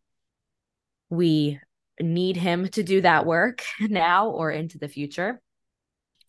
we 1.11 1.59
need 1.99 2.37
him 2.37 2.67
to 2.69 2.83
do 2.83 3.01
that 3.01 3.25
work 3.25 3.63
now 3.79 4.29
or 4.29 4.49
into 4.49 4.79
the 4.79 4.87
future. 4.87 5.39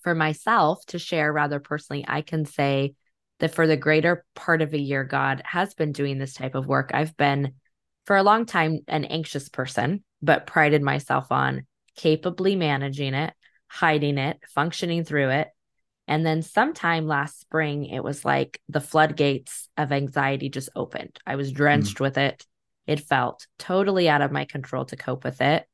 For 0.03 0.15
myself 0.15 0.85
to 0.87 0.99
share 0.99 1.33
rather 1.33 1.61
personally, 1.61 2.05
I 2.07 2.23
can 2.23 2.45
say 2.45 2.95
that 3.39 3.55
for 3.55 3.67
the 3.67 3.77
greater 3.77 4.25
part 4.35 4.61
of 4.61 4.75
a 4.75 4.79
year, 4.79 5.05
God 5.05 5.43
has 5.45 5.75
been 5.75 5.93
doing 5.93 6.19
this 6.19 6.35
type 6.35 6.57
of 6.57 6.67
work. 6.67 6.91
I've 6.93 7.17
been 7.17 7.55
for 8.05 8.17
a 8.17 8.23
long 8.25 8.45
time 8.45 8.81
an 8.89 9.05
anxious 9.05 9.49
person, 9.49 10.03
but 10.21 10.47
prided 10.47 10.83
myself 10.83 11.31
on 11.31 11.67
capably 11.97 12.57
managing 12.57 13.15
it, 13.15 13.33
hiding 13.69 14.19
it, 14.19 14.39
functioning 14.53 15.05
through 15.05 15.31
it. 15.31 15.49
And 16.09 16.27
then 16.27 16.43
sometime 16.43 17.07
last 17.07 17.41
spring, 17.41 17.87
it 17.87 18.03
was 18.03 18.25
like 18.25 18.61
the 18.69 18.81
floodgates 18.81 19.69
of 19.77 19.93
anxiety 19.93 20.49
just 20.49 20.69
opened. 20.75 21.19
I 21.27 21.37
was 21.37 21.53
drenched 21.53 21.99
mm. 21.99 22.01
with 22.01 22.19
it. 22.19 22.45
It 22.87 23.01
felt 23.01 23.47
totally 23.59 24.09
out 24.09 24.23
of 24.23 24.33
my 24.33 24.45
control 24.45 24.85
to 24.87 24.97
cope 24.97 25.25
with 25.25 25.41
it. 25.41 25.67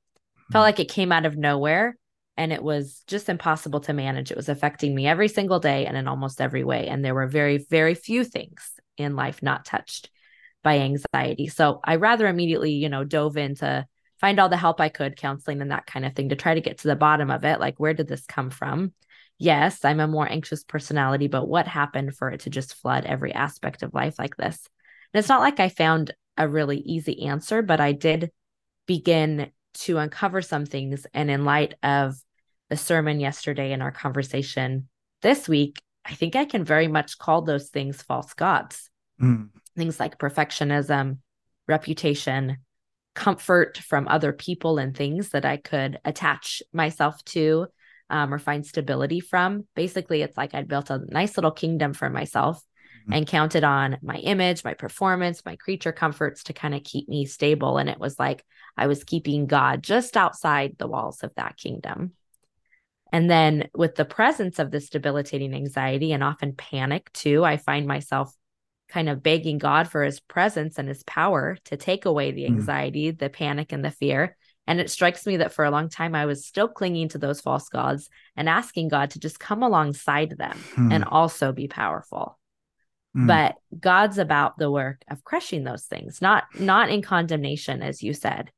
Felt 0.53 0.63
like 0.63 0.81
it 0.81 0.91
came 0.91 1.13
out 1.13 1.27
of 1.27 1.37
nowhere 1.37 1.97
and 2.37 2.53
it 2.53 2.63
was 2.63 3.03
just 3.07 3.29
impossible 3.29 3.81
to 3.81 3.93
manage. 3.93 4.31
It 4.31 4.37
was 4.37 4.49
affecting 4.49 4.95
me 4.95 5.07
every 5.07 5.29
single 5.29 5.61
day 5.61 5.87
and 5.87 5.97
in 5.97 6.07
almost 6.07 6.41
every 6.41 6.65
way. 6.65 6.87
And 6.87 7.05
there 7.05 7.15
were 7.15 7.27
very, 7.27 7.59
very 7.59 7.95
few 7.95 8.25
things 8.25 8.73
in 8.97 9.17
life 9.17 9.43
not 9.43 9.65
touched 9.65 10.11
by 10.63 10.79
anxiety. 10.79 11.49
So 11.49 11.81
I 11.85 11.97
rather 11.97 12.27
immediately, 12.27 12.73
you 12.73 12.89
know, 12.89 13.05
dove 13.05 13.37
in 13.37 13.57
to 13.57 13.87
find 14.21 14.39
all 14.39 14.49
the 14.49 14.57
help 14.57 14.81
I 14.81 14.89
could, 14.89 15.17
counseling 15.17 15.61
and 15.61 15.71
that 15.71 15.87
kind 15.87 16.05
of 16.05 16.15
thing 16.15 16.31
to 16.31 16.37
try 16.37 16.55
to 16.55 16.61
get 16.61 16.79
to 16.79 16.89
the 16.89 16.97
bottom 16.97 17.31
of 17.31 17.45
it. 17.45 17.61
Like, 17.61 17.79
where 17.79 17.95
did 17.95 18.09
this 18.09 18.25
come 18.27 18.51
from? 18.51 18.93
Yes, 19.39 19.85
I'm 19.85 20.01
a 20.01 20.09
more 20.09 20.31
anxious 20.31 20.65
personality, 20.65 21.29
but 21.29 21.47
what 21.47 21.69
happened 21.69 22.17
for 22.17 22.31
it 22.31 22.41
to 22.41 22.51
just 22.51 22.75
flood 22.75 23.05
every 23.05 23.33
aspect 23.33 23.83
of 23.83 23.95
life 23.95 24.19
like 24.19 24.37
this? 24.37 24.69
And 25.13 25.19
it's 25.19 25.29
not 25.29 25.41
like 25.41 25.61
I 25.61 25.69
found 25.69 26.13
a 26.37 26.49
really 26.49 26.79
easy 26.79 27.27
answer, 27.27 27.63
but 27.63 27.81
I 27.81 27.93
did 27.93 28.31
begin 28.87 29.51
to 29.75 29.99
uncover 29.99 30.43
some 30.43 30.67
things. 30.67 31.07
And 31.15 31.31
in 31.31 31.45
light 31.45 31.75
of 31.83 32.17
the 32.69 32.77
sermon 32.77 33.21
yesterday 33.21 33.73
and 33.73 33.83
our 33.83 33.93
conversation 33.93 34.89
this 35.23 35.49
week, 35.49 35.81
I 36.05 36.15
think 36.15 36.35
I 36.35 36.45
can 36.45 36.65
very 36.65 36.89
much 36.89 37.19
call 37.19 37.43
those 37.43 37.69
things 37.69 38.03
false 38.03 38.35
gods. 38.35 38.91
Mm. 39.21 39.51
Things 39.77 40.01
like 40.01 40.19
perfectionism, 40.19 41.19
reputation, 41.69 42.59
comfort 43.15 43.79
from 43.79 44.09
other 44.09 44.33
people 44.33 44.79
and 44.79 44.97
things 44.97 45.31
that 45.31 45.45
I 45.45 45.59
could 45.59 45.99
attach 46.05 46.63
myself 46.73 47.23
to 47.27 47.67
um, 48.11 48.33
or 48.33 48.39
find 48.39 48.67
stability 48.67 49.21
from. 49.21 49.67
Basically, 49.75 50.23
it's 50.23 50.37
like 50.37 50.55
I'd 50.55 50.69
built 50.69 50.91
a 50.91 51.05
nice 51.09 51.37
little 51.37 51.51
kingdom 51.51 51.93
for 51.93 52.11
myself 52.11 52.63
mm-hmm. 53.03 53.13
and 53.13 53.27
counted 53.27 53.65
on 53.65 53.99
my 54.03 54.17
image, 54.17 54.65
my 54.65 54.75
performance, 54.75 55.45
my 55.45 55.57
creature 55.57 55.93
comforts 55.93 56.45
to 56.45 56.53
kind 56.53 56.75
of 56.75 56.85
keep 56.85 57.09
me 57.09 57.25
stable. 57.27 57.79
And 57.79 57.89
it 57.89 57.99
was 57.99 58.19
like 58.19 58.45
I 58.77 58.87
was 58.87 59.05
keeping 59.05 59.47
God 59.47 59.83
just 59.83 60.17
outside 60.17 60.77
the 60.79 60.89
walls 60.89 61.23
of 61.23 61.35
that 61.37 61.57
kingdom. 61.57 62.13
And 63.13 63.31
then 63.31 63.69
with 63.75 63.95
the 63.95 64.05
presence 64.05 64.59
of 64.59 64.71
this 64.71 64.91
debilitating 64.91 65.55
anxiety 65.55 66.13
and 66.13 66.23
often 66.23 66.55
panic 66.55 67.11
too, 67.13 67.45
I 67.45 67.57
find 67.57 67.87
myself 67.87 68.33
kind 68.89 69.09
of 69.09 69.23
begging 69.23 69.59
God 69.59 69.89
for 69.89 70.03
his 70.03 70.21
presence 70.21 70.79
and 70.79 70.89
his 70.89 71.03
power 71.05 71.57
to 71.67 71.77
take 71.77 72.05
away 72.05 72.33
the 72.33 72.45
mm-hmm. 72.45 72.55
anxiety, 72.55 73.13
mm. 73.13 73.19
the 73.19 73.31
panic, 73.31 73.73
and 73.73 73.85
the 73.85 73.91
fear. 73.91 74.37
And 74.69 74.81
it 74.81 74.91
strikes 74.91 75.27
me 75.27 75.39
that 75.39 75.55
for 75.55 75.65
a 75.65 75.71
long 75.71 75.89
time, 75.89 76.15
I 76.15 76.27
was 76.27 76.45
still 76.45 76.69
clinging 76.69 77.09
to 77.09 77.19
those 77.19 77.41
false 77.41 77.71
gods 77.71 78.11
and 78.37 78.51
asking 78.51 78.89
God 78.89 79.13
to 79.13 79.19
just 79.19 79.41
come 79.41 79.63
alongside 79.63 80.37
them 80.37 80.59
mm. 80.77 80.93
and 80.93 81.05
also 81.05 81.53
be 81.53 81.69
powerful. 81.69 82.39
Mm. 83.17 83.27
But 83.27 83.55
God's 83.81 84.19
about 84.19 84.59
the 84.59 84.71
work 84.71 85.03
of 85.11 85.25
crushing 85.25 85.65
those 85.65 85.87
things, 85.87 86.21
not 86.21 86.45
not 86.61 86.91
in 86.91 87.01
condemnation, 87.01 87.83
as 87.83 88.03
you 88.03 88.13
said, 88.13 88.53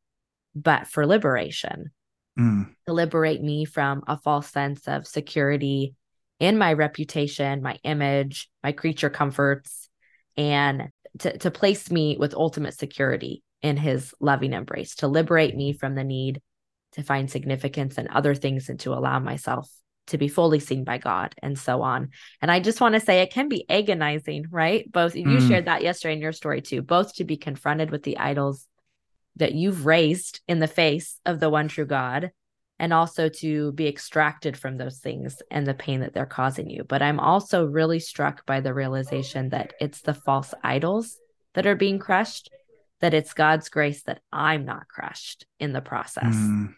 but 0.57 0.89
for 0.89 1.07
liberation. 1.07 1.93
mm. 2.39 2.67
to 2.87 2.93
liberate 2.93 3.43
me 3.43 3.65
from 3.65 4.03
a 4.07 4.17
false 4.17 4.49
sense 4.49 4.89
of 4.89 5.07
security 5.07 5.95
in 6.39 6.59
my 6.59 6.73
reputation, 6.73 7.63
my 7.63 7.79
image, 7.85 8.51
my 8.63 8.73
creature 8.73 9.11
comforts, 9.11 9.89
and 10.37 10.89
to, 11.19 11.37
to 11.39 11.51
place 11.51 11.91
me 11.91 12.17
with 12.19 12.35
ultimate 12.35 12.75
security 12.75 13.43
in 13.63 13.77
his 13.77 14.15
loving 14.21 14.53
embrace, 14.53 14.97
to 14.97 15.09
liberate 15.09 15.57
me 15.57 15.73
from 15.73 15.95
the 15.95 16.05
need 16.05 16.41
to 16.93 17.03
find 17.03 17.31
significance 17.31 17.99
and 17.99 18.09
other 18.09 18.35
things 18.35 18.69
and 18.69 18.81
to 18.81 18.93
allow 18.93 19.19
myself 19.19 19.71
to 20.09 20.19
be 20.19 20.29
fully 20.29 20.59
seen 20.59 20.85
by 20.85 20.99
God 20.99 21.35
and 21.41 21.59
so 21.59 21.83
on. 21.83 22.11
And 22.43 22.51
I 22.51 22.61
just 22.61 22.81
want 22.81 22.95
to 22.95 23.01
say 23.01 23.21
it 23.21 23.33
can 23.33 23.49
be 23.49 23.69
agonizing, 23.69 24.47
right? 24.51 24.91
Both 24.91 25.15
you 25.15 25.25
mm. 25.25 25.49
shared 25.49 25.67
that 25.67 25.83
yesterday 25.83 26.15
in 26.15 26.21
your 26.21 26.33
story 26.33 26.63
too, 26.63 26.83
both 26.83 27.15
to 27.15 27.25
be 27.25 27.37
confronted 27.37 27.91
with 27.91 28.03
the 28.03 28.19
idols 28.19 28.67
that 29.37 29.55
you've 29.55 29.87
raised 29.87 30.41
in 30.49 30.59
the 30.59 30.67
face 30.67 31.21
of 31.25 31.39
the 31.39 31.49
one 31.49 31.69
true 31.69 31.87
God 31.87 32.33
and 32.81 32.93
also 32.93 33.29
to 33.29 33.73
be 33.73 33.87
extracted 33.87 34.57
from 34.57 34.79
those 34.79 34.99
things 34.99 35.43
and 35.51 35.67
the 35.67 35.75
pain 35.75 36.01
that 36.01 36.15
they're 36.15 36.27
causing 36.27 36.69
you. 36.71 36.83
But 36.83 37.03
I'm 37.03 37.21
also 37.21 37.67
really 37.67 38.01
struck 38.01 38.47
by 38.47 38.61
the 38.61 38.75
realization 38.75 39.51
that 39.51 39.75
it's 39.81 40.01
the 40.01 40.15
false 40.15 40.55
idols 40.65 41.19
that 41.55 41.67
are 41.67 41.77
being 41.77 41.99
crushed, 41.99 42.51
that 43.01 43.15
it's 43.15 43.33
God's 43.33 43.69
grace 43.69 44.03
that 44.03 44.21
I'm 44.33 44.65
not 44.65 44.89
crushed 44.89 45.47
in 45.59 45.73
the 45.73 45.81
process. 45.81 46.35
Mm. 46.35 46.75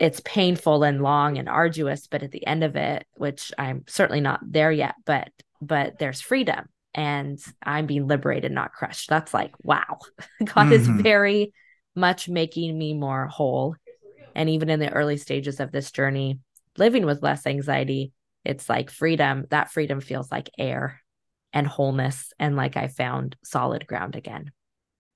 It's 0.00 0.20
painful 0.24 0.82
and 0.84 1.02
long 1.02 1.38
and 1.38 1.48
arduous, 1.48 2.06
but 2.06 2.22
at 2.22 2.30
the 2.30 2.46
end 2.46 2.64
of 2.64 2.76
it, 2.76 3.06
which 3.14 3.52
I'm 3.58 3.84
certainly 3.86 4.20
not 4.20 4.40
there 4.42 4.72
yet, 4.72 4.94
but 5.04 5.30
but 5.60 5.98
there's 5.98 6.20
freedom 6.20 6.68
and 6.94 7.38
I'm 7.62 7.86
being 7.86 8.08
liberated, 8.08 8.50
not 8.50 8.72
crushed. 8.72 9.08
That's 9.08 9.32
like, 9.32 9.52
wow. 9.62 9.98
God 10.44 10.54
mm-hmm. 10.54 10.72
is 10.72 10.88
very 10.88 11.52
much 11.94 12.28
making 12.28 12.76
me 12.76 12.94
more 12.94 13.28
whole 13.28 13.76
and 14.34 14.48
even 14.50 14.68
in 14.70 14.80
the 14.80 14.92
early 14.92 15.16
stages 15.16 15.60
of 15.60 15.72
this 15.72 15.90
journey, 15.90 16.40
living 16.76 17.04
with 17.04 17.22
less 17.22 17.46
anxiety, 17.46 18.12
it's 18.44 18.68
like 18.68 18.90
freedom. 18.90 19.46
That 19.50 19.70
freedom 19.70 20.00
feels 20.00 20.30
like 20.30 20.50
air 20.58 21.00
and 21.52 21.66
wholeness, 21.66 22.32
and 22.38 22.56
like 22.56 22.76
I 22.76 22.88
found 22.88 23.36
solid 23.44 23.86
ground 23.86 24.16
again. 24.16 24.50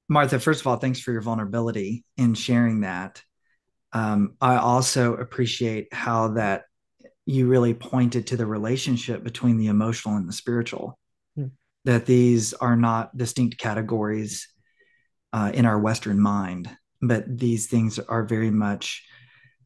Martha, 0.09 0.38
first 0.38 0.61
of 0.61 0.66
all, 0.66 0.77
thanks 0.77 1.01
for 1.01 1.12
your 1.12 1.21
vulnerability 1.21 2.05
in 2.16 2.35
sharing 2.35 2.81
that. 2.81 3.23
Um, 3.92 4.37
I 4.40 4.57
also 4.57 5.14
appreciate 5.14 5.92
how 5.92 6.29
that 6.29 6.64
you 7.25 7.49
really 7.49 7.75
pointed 7.75 8.29
to 8.29 8.37
the 8.37 8.47
relationship 8.47 9.25
between 9.25 9.59
the 9.59 9.66
emotional 9.66 10.16
and 10.16 10.29
the 10.29 10.33
spiritual, 10.33 10.99
mm. 11.37 11.51
that 11.85 12.07
these 12.07 12.53
are 12.55 12.77
not 12.77 13.16
distinct 13.16 13.59
categories 13.59 14.49
uh, 15.33 15.51
in 15.53 15.66
our 15.66 15.79
Western 15.79 16.21
mind, 16.21 16.71
but 17.03 17.25
these 17.27 17.66
things 17.66 17.99
are 17.99 18.25
very 18.25 18.51
much 18.51 19.05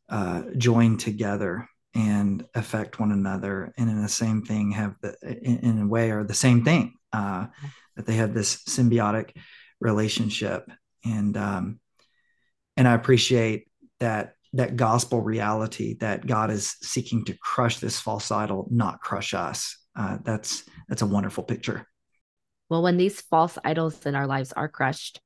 uh, 0.09 0.42
joined 0.57 1.00
together 1.00 1.68
and 1.94 2.46
affect 2.55 3.00
one 3.00 3.12
another 3.12 3.72
and 3.76 3.90
in 3.90 4.00
the 4.00 4.09
same 4.09 4.42
thing 4.42 4.70
have 4.70 4.94
the 5.03 5.14
in, 5.22 5.59
in 5.59 5.83
a 5.83 5.87
way 5.87 6.11
are 6.12 6.22
the 6.22 6.33
same 6.33 6.64
thing 6.64 6.94
uh, 7.12 7.46
that 7.96 8.07
they 8.07 8.14
have 8.14 8.33
this 8.33 8.62
symbiotic 8.68 9.37
relationship. 9.80 10.70
And 11.04 11.36
um, 11.36 11.80
and 12.76 12.88
i 12.88 12.94
appreciate 12.94 13.68
that 14.00 14.34
that 14.52 14.74
gospel 14.74 15.20
reality 15.20 15.94
that 15.98 16.26
god 16.26 16.50
is 16.50 16.76
seeking 16.82 17.24
to 17.24 17.36
crush 17.38 17.78
this 17.78 18.00
false 18.00 18.30
idol 18.30 18.66
not 18.70 19.00
crush 19.00 19.34
us. 19.34 19.76
Uh, 19.96 20.18
that's 20.24 20.64
that's 20.88 21.02
a 21.02 21.06
wonderful 21.06 21.44
picture. 21.44 21.86
Well 22.68 22.82
when 22.82 22.96
these 22.96 23.20
false 23.20 23.58
idols 23.64 24.06
in 24.06 24.14
our 24.14 24.26
lives 24.26 24.52
are 24.52 24.68
crushed 24.68 25.20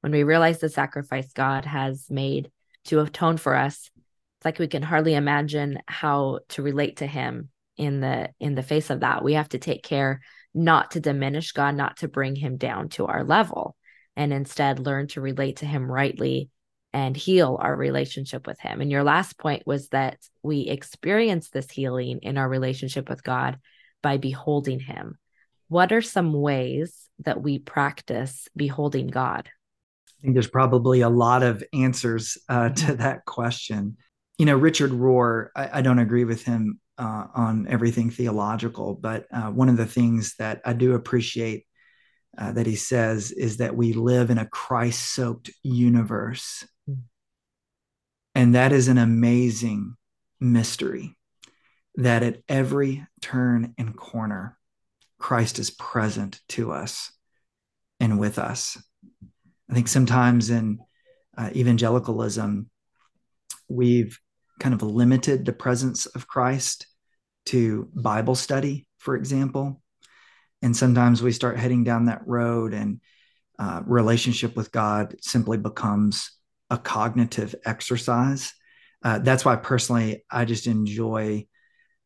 when 0.00 0.12
we 0.12 0.22
realize 0.22 0.58
the 0.58 0.68
sacrifice 0.68 1.32
God 1.32 1.64
has 1.64 2.06
made 2.10 2.50
to 2.86 3.00
atone 3.00 3.38
for 3.38 3.54
us, 3.54 3.90
it's 3.96 4.44
like 4.44 4.58
we 4.58 4.68
can 4.68 4.82
hardly 4.82 5.14
imagine 5.14 5.78
how 5.86 6.40
to 6.50 6.62
relate 6.62 6.98
to 6.98 7.06
him 7.06 7.48
in 7.76 8.00
the 8.00 8.30
in 8.38 8.54
the 8.54 8.62
face 8.62 8.90
of 8.90 9.00
that. 9.00 9.24
We 9.24 9.34
have 9.34 9.48
to 9.50 9.58
take 9.58 9.82
care 9.82 10.20
not 10.54 10.92
to 10.92 11.00
diminish 11.00 11.52
God, 11.52 11.74
not 11.74 11.98
to 11.98 12.08
bring 12.08 12.36
him 12.36 12.56
down 12.56 12.90
to 12.90 13.06
our 13.06 13.24
level, 13.24 13.76
and 14.16 14.32
instead 14.32 14.78
learn 14.78 15.08
to 15.08 15.20
relate 15.20 15.56
to 15.56 15.66
him 15.66 15.90
rightly 15.90 16.50
and 16.92 17.16
heal 17.16 17.58
our 17.60 17.74
relationship 17.74 18.46
with 18.46 18.58
him. 18.60 18.80
And 18.80 18.90
your 18.90 19.02
last 19.02 19.36
point 19.36 19.66
was 19.66 19.88
that 19.88 20.18
we 20.42 20.60
experience 20.60 21.50
this 21.50 21.70
healing 21.70 22.20
in 22.22 22.38
our 22.38 22.48
relationship 22.48 23.08
with 23.08 23.24
God 23.24 23.58
by 24.02 24.16
beholding 24.16 24.78
him. 24.78 25.18
What 25.68 25.92
are 25.92 26.02
some 26.02 26.32
ways 26.32 27.08
that 27.24 27.42
we 27.42 27.58
practice 27.58 28.48
beholding 28.54 29.08
God? 29.08 29.48
I 30.06 30.22
think 30.22 30.34
there's 30.34 30.46
probably 30.46 31.00
a 31.00 31.08
lot 31.08 31.42
of 31.42 31.64
answers 31.72 32.38
uh, 32.48 32.68
to 32.68 32.84
mm-hmm. 32.84 32.96
that 32.96 33.24
question. 33.24 33.96
You 34.38 34.46
know, 34.46 34.56
Richard 34.56 34.92
Rohr, 34.92 35.48
I, 35.56 35.78
I 35.78 35.82
don't 35.82 35.98
agree 35.98 36.24
with 36.24 36.44
him 36.44 36.78
uh, 36.96 37.26
on 37.34 37.66
everything 37.68 38.10
theological, 38.10 38.94
but 38.94 39.26
uh, 39.32 39.50
one 39.50 39.68
of 39.68 39.76
the 39.76 39.86
things 39.86 40.36
that 40.36 40.60
I 40.64 40.74
do 40.74 40.94
appreciate 40.94 41.66
uh, 42.38 42.52
that 42.52 42.66
he 42.66 42.76
says 42.76 43.30
is 43.30 43.58
that 43.58 43.76
we 43.76 43.92
live 43.92 44.30
in 44.30 44.38
a 44.38 44.46
Christ 44.46 45.14
soaked 45.14 45.50
universe. 45.62 46.66
Mm. 46.88 47.02
And 48.34 48.54
that 48.54 48.72
is 48.72 48.88
an 48.88 48.98
amazing 48.98 49.96
mystery 50.40 51.16
that 51.96 52.22
at 52.22 52.42
every 52.48 53.06
turn 53.20 53.74
and 53.78 53.96
corner, 53.96 54.58
Christ 55.18 55.58
is 55.58 55.70
present 55.70 56.40
to 56.50 56.72
us 56.72 57.12
and 58.00 58.18
with 58.18 58.38
us. 58.38 58.76
I 59.70 59.74
think 59.74 59.88
sometimes 59.88 60.50
in 60.50 60.80
uh, 61.36 61.50
evangelicalism, 61.54 62.68
we've 63.68 64.18
kind 64.60 64.74
of 64.74 64.82
limited 64.82 65.44
the 65.44 65.52
presence 65.52 66.06
of 66.06 66.26
Christ 66.26 66.86
to 67.46 67.88
Bible 67.94 68.34
study, 68.34 68.86
for 68.98 69.16
example. 69.16 69.80
And 70.64 70.74
sometimes 70.74 71.22
we 71.22 71.32
start 71.32 71.58
heading 71.58 71.84
down 71.84 72.06
that 72.06 72.26
road, 72.26 72.72
and 72.72 73.02
uh, 73.58 73.82
relationship 73.84 74.56
with 74.56 74.72
God 74.72 75.14
simply 75.20 75.58
becomes 75.58 76.30
a 76.70 76.78
cognitive 76.78 77.54
exercise. 77.66 78.54
Uh, 79.02 79.18
that's 79.18 79.44
why 79.44 79.56
personally, 79.56 80.24
I 80.30 80.46
just 80.46 80.66
enjoy 80.66 81.46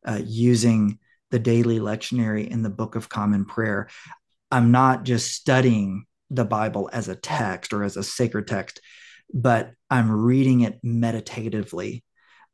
uh, 0.05 0.19
using 0.25 0.99
the 1.31 1.39
daily 1.39 1.79
lectionary 1.79 2.45
in 2.49 2.61
the 2.61 2.69
Book 2.69 2.95
of 2.95 3.07
Common 3.07 3.45
Prayer. 3.45 3.87
I'm 4.51 4.71
not 4.71 5.05
just 5.05 5.31
studying 5.31 6.05
the 6.29 6.43
Bible 6.43 6.89
as 6.91 7.07
a 7.07 7.15
text 7.15 7.71
or 7.71 7.85
as 7.85 7.95
a 7.95 8.03
sacred 8.03 8.47
text, 8.47 8.81
but 9.33 9.71
I'm 9.89 10.11
reading 10.11 10.61
it 10.61 10.79
meditatively. 10.83 12.03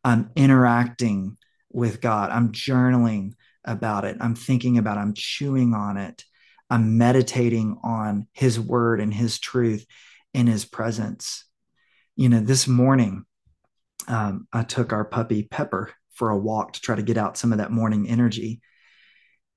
I'm 0.03 0.29
interacting 0.35 1.37
with 1.71 1.99
God. 1.99 2.29
I'm 2.29 2.51
journaling 2.51 3.31
about 3.65 4.05
it. 4.05 4.17
I'm 4.19 4.35
thinking 4.35 4.77
about. 4.77 4.97
I'm 4.97 5.13
chewing 5.13 5.73
on 5.73 5.97
it. 5.97 6.23
I'm 6.69 6.97
meditating 6.97 7.77
on 7.83 8.27
his 8.33 8.59
word 8.59 8.99
and 9.01 9.13
his 9.13 9.39
truth 9.39 9.85
in 10.33 10.47
his 10.47 10.65
presence. 10.65 11.45
You 12.15 12.29
know, 12.29 12.39
this 12.39 12.67
morning, 12.67 13.25
um, 14.07 14.47
I 14.53 14.63
took 14.63 14.93
our 14.93 15.05
puppy 15.05 15.43
Pepper 15.43 15.91
for 16.13 16.29
a 16.29 16.37
walk 16.37 16.73
to 16.73 16.81
try 16.81 16.95
to 16.95 17.01
get 17.01 17.17
out 17.17 17.37
some 17.37 17.51
of 17.51 17.57
that 17.57 17.71
morning 17.71 18.09
energy. 18.09 18.61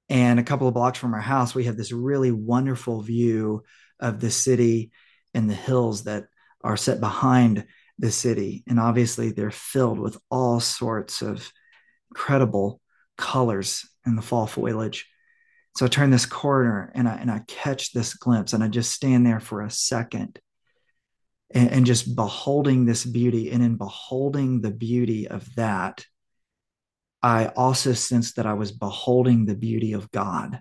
And 0.09 0.41
a 0.41 0.45
couple 0.45 0.67
of 0.67 0.75
blocks 0.75 0.99
from 0.99 1.15
our 1.15 1.21
house, 1.21 1.55
we 1.55 1.65
have 1.65 1.77
this 1.77 1.93
really 1.93 2.33
wonderful 2.33 3.03
view 3.03 3.63
of 4.01 4.21
the 4.21 4.31
city 4.31 4.91
and 5.35 5.49
the 5.49 5.55
hills 5.55 6.05
that 6.05 6.27
are 6.65 6.77
set 6.77 7.01
behind 7.01 7.67
the 7.99 8.11
city. 8.11 8.65
And 8.67 8.81
obviously, 8.81 9.33
they're 9.33 9.51
filled 9.51 9.99
with 9.99 10.17
all 10.31 10.61
sorts 10.61 11.23
of 11.23 11.53
incredible 12.11 12.81
colors 13.19 13.87
in 14.07 14.17
the 14.17 14.23
fall 14.23 14.47
foliage. 14.47 15.07
So 15.77 15.85
I 15.85 15.89
turn 15.89 16.11
this 16.11 16.27
corner 16.27 16.91
and 16.95 17.09
I, 17.09 17.17
and 17.17 17.31
I 17.31 17.43
catch 17.47 17.93
this 17.93 18.15
glimpse 18.15 18.53
and 18.53 18.65
I 18.65 18.69
just 18.69 18.93
stand 18.93 19.27
there 19.27 19.41
for 19.41 19.61
a 19.61 19.71
second 19.71 20.41
and, 21.51 21.71
and 21.71 21.87
just 21.87 22.17
beholding 22.17 22.85
this 22.85 23.05
beauty. 23.05 23.51
And 23.51 23.63
in 23.63 23.77
beholding 23.77 24.61
the 24.61 24.71
beauty 24.71 25.29
of 25.29 25.55
that, 25.57 26.05
I 27.23 27.47
also 27.49 27.93
sensed 27.93 28.37
that 28.37 28.47
I 28.47 28.55
was 28.55 28.73
beholding 28.73 29.45
the 29.45 29.57
beauty 29.57 29.93
of 29.93 30.11
God 30.11 30.61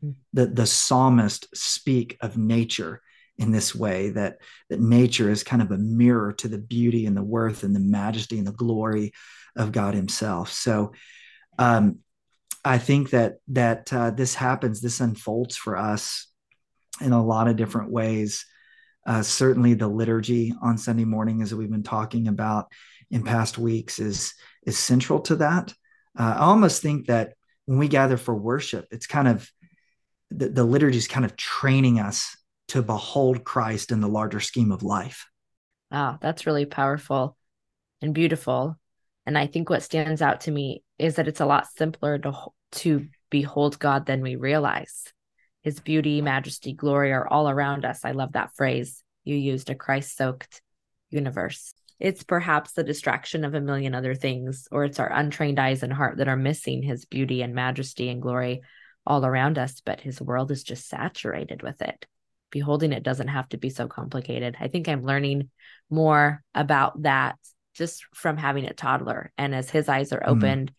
hmm. 0.00 0.12
That 0.32 0.54
the 0.54 0.66
psalmist 0.66 1.48
speak 1.54 2.16
of 2.20 2.38
nature 2.38 3.02
in 3.38 3.50
this 3.50 3.74
way 3.74 4.10
that 4.10 4.38
that 4.70 4.80
nature 4.80 5.30
is 5.30 5.44
kind 5.44 5.60
of 5.60 5.70
a 5.70 5.78
mirror 5.78 6.32
to 6.32 6.48
the 6.48 6.58
beauty 6.58 7.06
and 7.06 7.16
the 7.16 7.22
worth 7.22 7.64
and 7.64 7.74
the 7.74 7.80
majesty 7.80 8.38
and 8.38 8.46
the 8.46 8.52
glory 8.52 9.12
of 9.56 9.72
God 9.72 9.94
Himself. 9.94 10.52
So, 10.52 10.92
um, 11.58 11.98
I 12.64 12.78
think 12.78 13.10
that 13.10 13.38
that 13.48 13.92
uh, 13.92 14.10
this 14.10 14.34
happens, 14.34 14.80
this 14.80 15.00
unfolds 15.00 15.56
for 15.56 15.76
us 15.76 16.26
in 17.00 17.12
a 17.12 17.24
lot 17.24 17.48
of 17.48 17.56
different 17.56 17.90
ways. 17.90 18.44
Uh, 19.06 19.22
certainly, 19.22 19.74
the 19.74 19.88
liturgy 19.88 20.52
on 20.60 20.78
Sunday 20.78 21.04
morning, 21.04 21.42
as 21.42 21.54
we've 21.54 21.70
been 21.70 21.82
talking 21.82 22.26
about 22.26 22.66
in 23.10 23.22
past 23.22 23.56
weeks, 23.56 23.98
is 23.98 24.34
is 24.66 24.76
central 24.76 25.20
to 25.20 25.36
that. 25.36 25.72
Uh, 26.18 26.34
I 26.38 26.40
almost 26.40 26.82
think 26.82 27.06
that 27.06 27.34
when 27.66 27.78
we 27.78 27.88
gather 27.88 28.16
for 28.16 28.34
worship, 28.34 28.86
it's 28.90 29.06
kind 29.06 29.28
of 29.28 29.48
the, 30.30 30.48
the 30.48 30.64
liturgy 30.64 30.98
is 30.98 31.08
kind 31.08 31.24
of 31.24 31.36
training 31.36 32.00
us 32.00 32.36
to 32.68 32.82
behold 32.82 33.44
Christ 33.44 33.92
in 33.92 34.00
the 34.00 34.08
larger 34.08 34.40
scheme 34.40 34.72
of 34.72 34.82
life. 34.82 35.26
Wow, 35.90 36.18
that's 36.20 36.46
really 36.46 36.66
powerful. 36.66 37.36
and 38.02 38.12
beautiful. 38.12 38.76
And 39.26 39.36
I 39.36 39.46
think 39.46 39.68
what 39.68 39.82
stands 39.82 40.22
out 40.22 40.42
to 40.42 40.50
me 40.50 40.82
is 40.98 41.16
that 41.16 41.28
it's 41.28 41.40
a 41.40 41.46
lot 41.46 41.66
simpler 41.76 42.18
to 42.18 42.32
to 42.72 43.06
behold 43.30 43.78
God 43.78 44.06
than 44.06 44.22
we 44.22 44.36
realize. 44.36 45.12
His 45.62 45.80
beauty, 45.80 46.22
majesty, 46.22 46.72
glory 46.72 47.12
are 47.12 47.26
all 47.26 47.48
around 47.48 47.84
us. 47.84 48.04
I 48.04 48.12
love 48.12 48.32
that 48.32 48.54
phrase 48.54 49.02
you 49.24 49.34
used 49.34 49.68
a 49.68 49.74
Christ 49.74 50.16
soaked 50.16 50.62
universe. 51.10 51.74
It's 51.98 52.22
perhaps 52.22 52.72
the 52.72 52.84
distraction 52.84 53.44
of 53.44 53.54
a 53.54 53.60
million 53.60 53.94
other 53.94 54.14
things, 54.14 54.68
or 54.70 54.84
it's 54.84 55.00
our 55.00 55.10
untrained 55.10 55.58
eyes 55.58 55.82
and 55.82 55.92
heart 55.92 56.18
that 56.18 56.28
are 56.28 56.36
missing 56.36 56.82
his 56.82 57.04
beauty 57.04 57.42
and 57.42 57.54
majesty 57.54 58.08
and 58.10 58.22
glory 58.22 58.62
all 59.06 59.24
around 59.24 59.58
us, 59.58 59.80
but 59.84 60.00
his 60.00 60.20
world 60.20 60.50
is 60.50 60.62
just 60.62 60.88
saturated 60.88 61.62
with 61.62 61.80
it. 61.80 62.06
Beholding 62.50 62.92
it 62.92 63.02
doesn't 63.02 63.28
have 63.28 63.48
to 63.50 63.56
be 63.56 63.70
so 63.70 63.88
complicated. 63.88 64.56
I 64.60 64.68
think 64.68 64.88
I'm 64.88 65.04
learning 65.04 65.50
more 65.90 66.42
about 66.54 67.02
that 67.02 67.36
just 67.76 68.04
from 68.14 68.36
having 68.36 68.66
a 68.66 68.72
toddler. 68.72 69.32
And 69.38 69.54
as 69.54 69.70
his 69.70 69.88
eyes 69.88 70.12
are 70.12 70.20
mm-hmm. 70.20 70.30
opened, 70.30 70.70
mm 70.70 70.74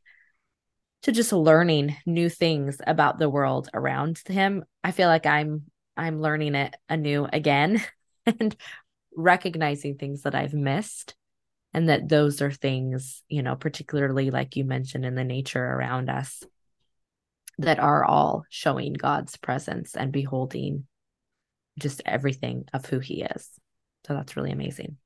to 1.03 1.11
just 1.11 1.31
learning 1.31 1.95
new 2.05 2.29
things 2.29 2.81
about 2.85 3.19
the 3.19 3.29
world 3.29 3.69
around 3.73 4.19
him 4.27 4.63
i 4.83 4.91
feel 4.91 5.07
like 5.07 5.25
i'm 5.25 5.63
i'm 5.95 6.21
learning 6.21 6.55
it 6.55 6.75
anew 6.89 7.27
again 7.31 7.81
and 8.25 8.55
recognizing 9.15 9.95
things 9.95 10.23
that 10.23 10.35
i've 10.35 10.53
missed 10.53 11.15
and 11.73 11.89
that 11.89 12.09
those 12.09 12.41
are 12.41 12.51
things 12.51 13.23
you 13.29 13.41
know 13.41 13.55
particularly 13.55 14.31
like 14.31 14.55
you 14.55 14.63
mentioned 14.63 15.05
in 15.05 15.15
the 15.15 15.23
nature 15.23 15.63
around 15.63 16.09
us 16.09 16.43
that 17.57 17.79
are 17.79 18.03
all 18.03 18.43
showing 18.49 18.93
god's 18.93 19.37
presence 19.37 19.95
and 19.95 20.11
beholding 20.11 20.85
just 21.79 22.01
everything 22.05 22.65
of 22.73 22.85
who 22.85 22.99
he 22.99 23.21
is 23.21 23.49
so 24.05 24.13
that's 24.13 24.35
really 24.35 24.51
amazing 24.51 24.97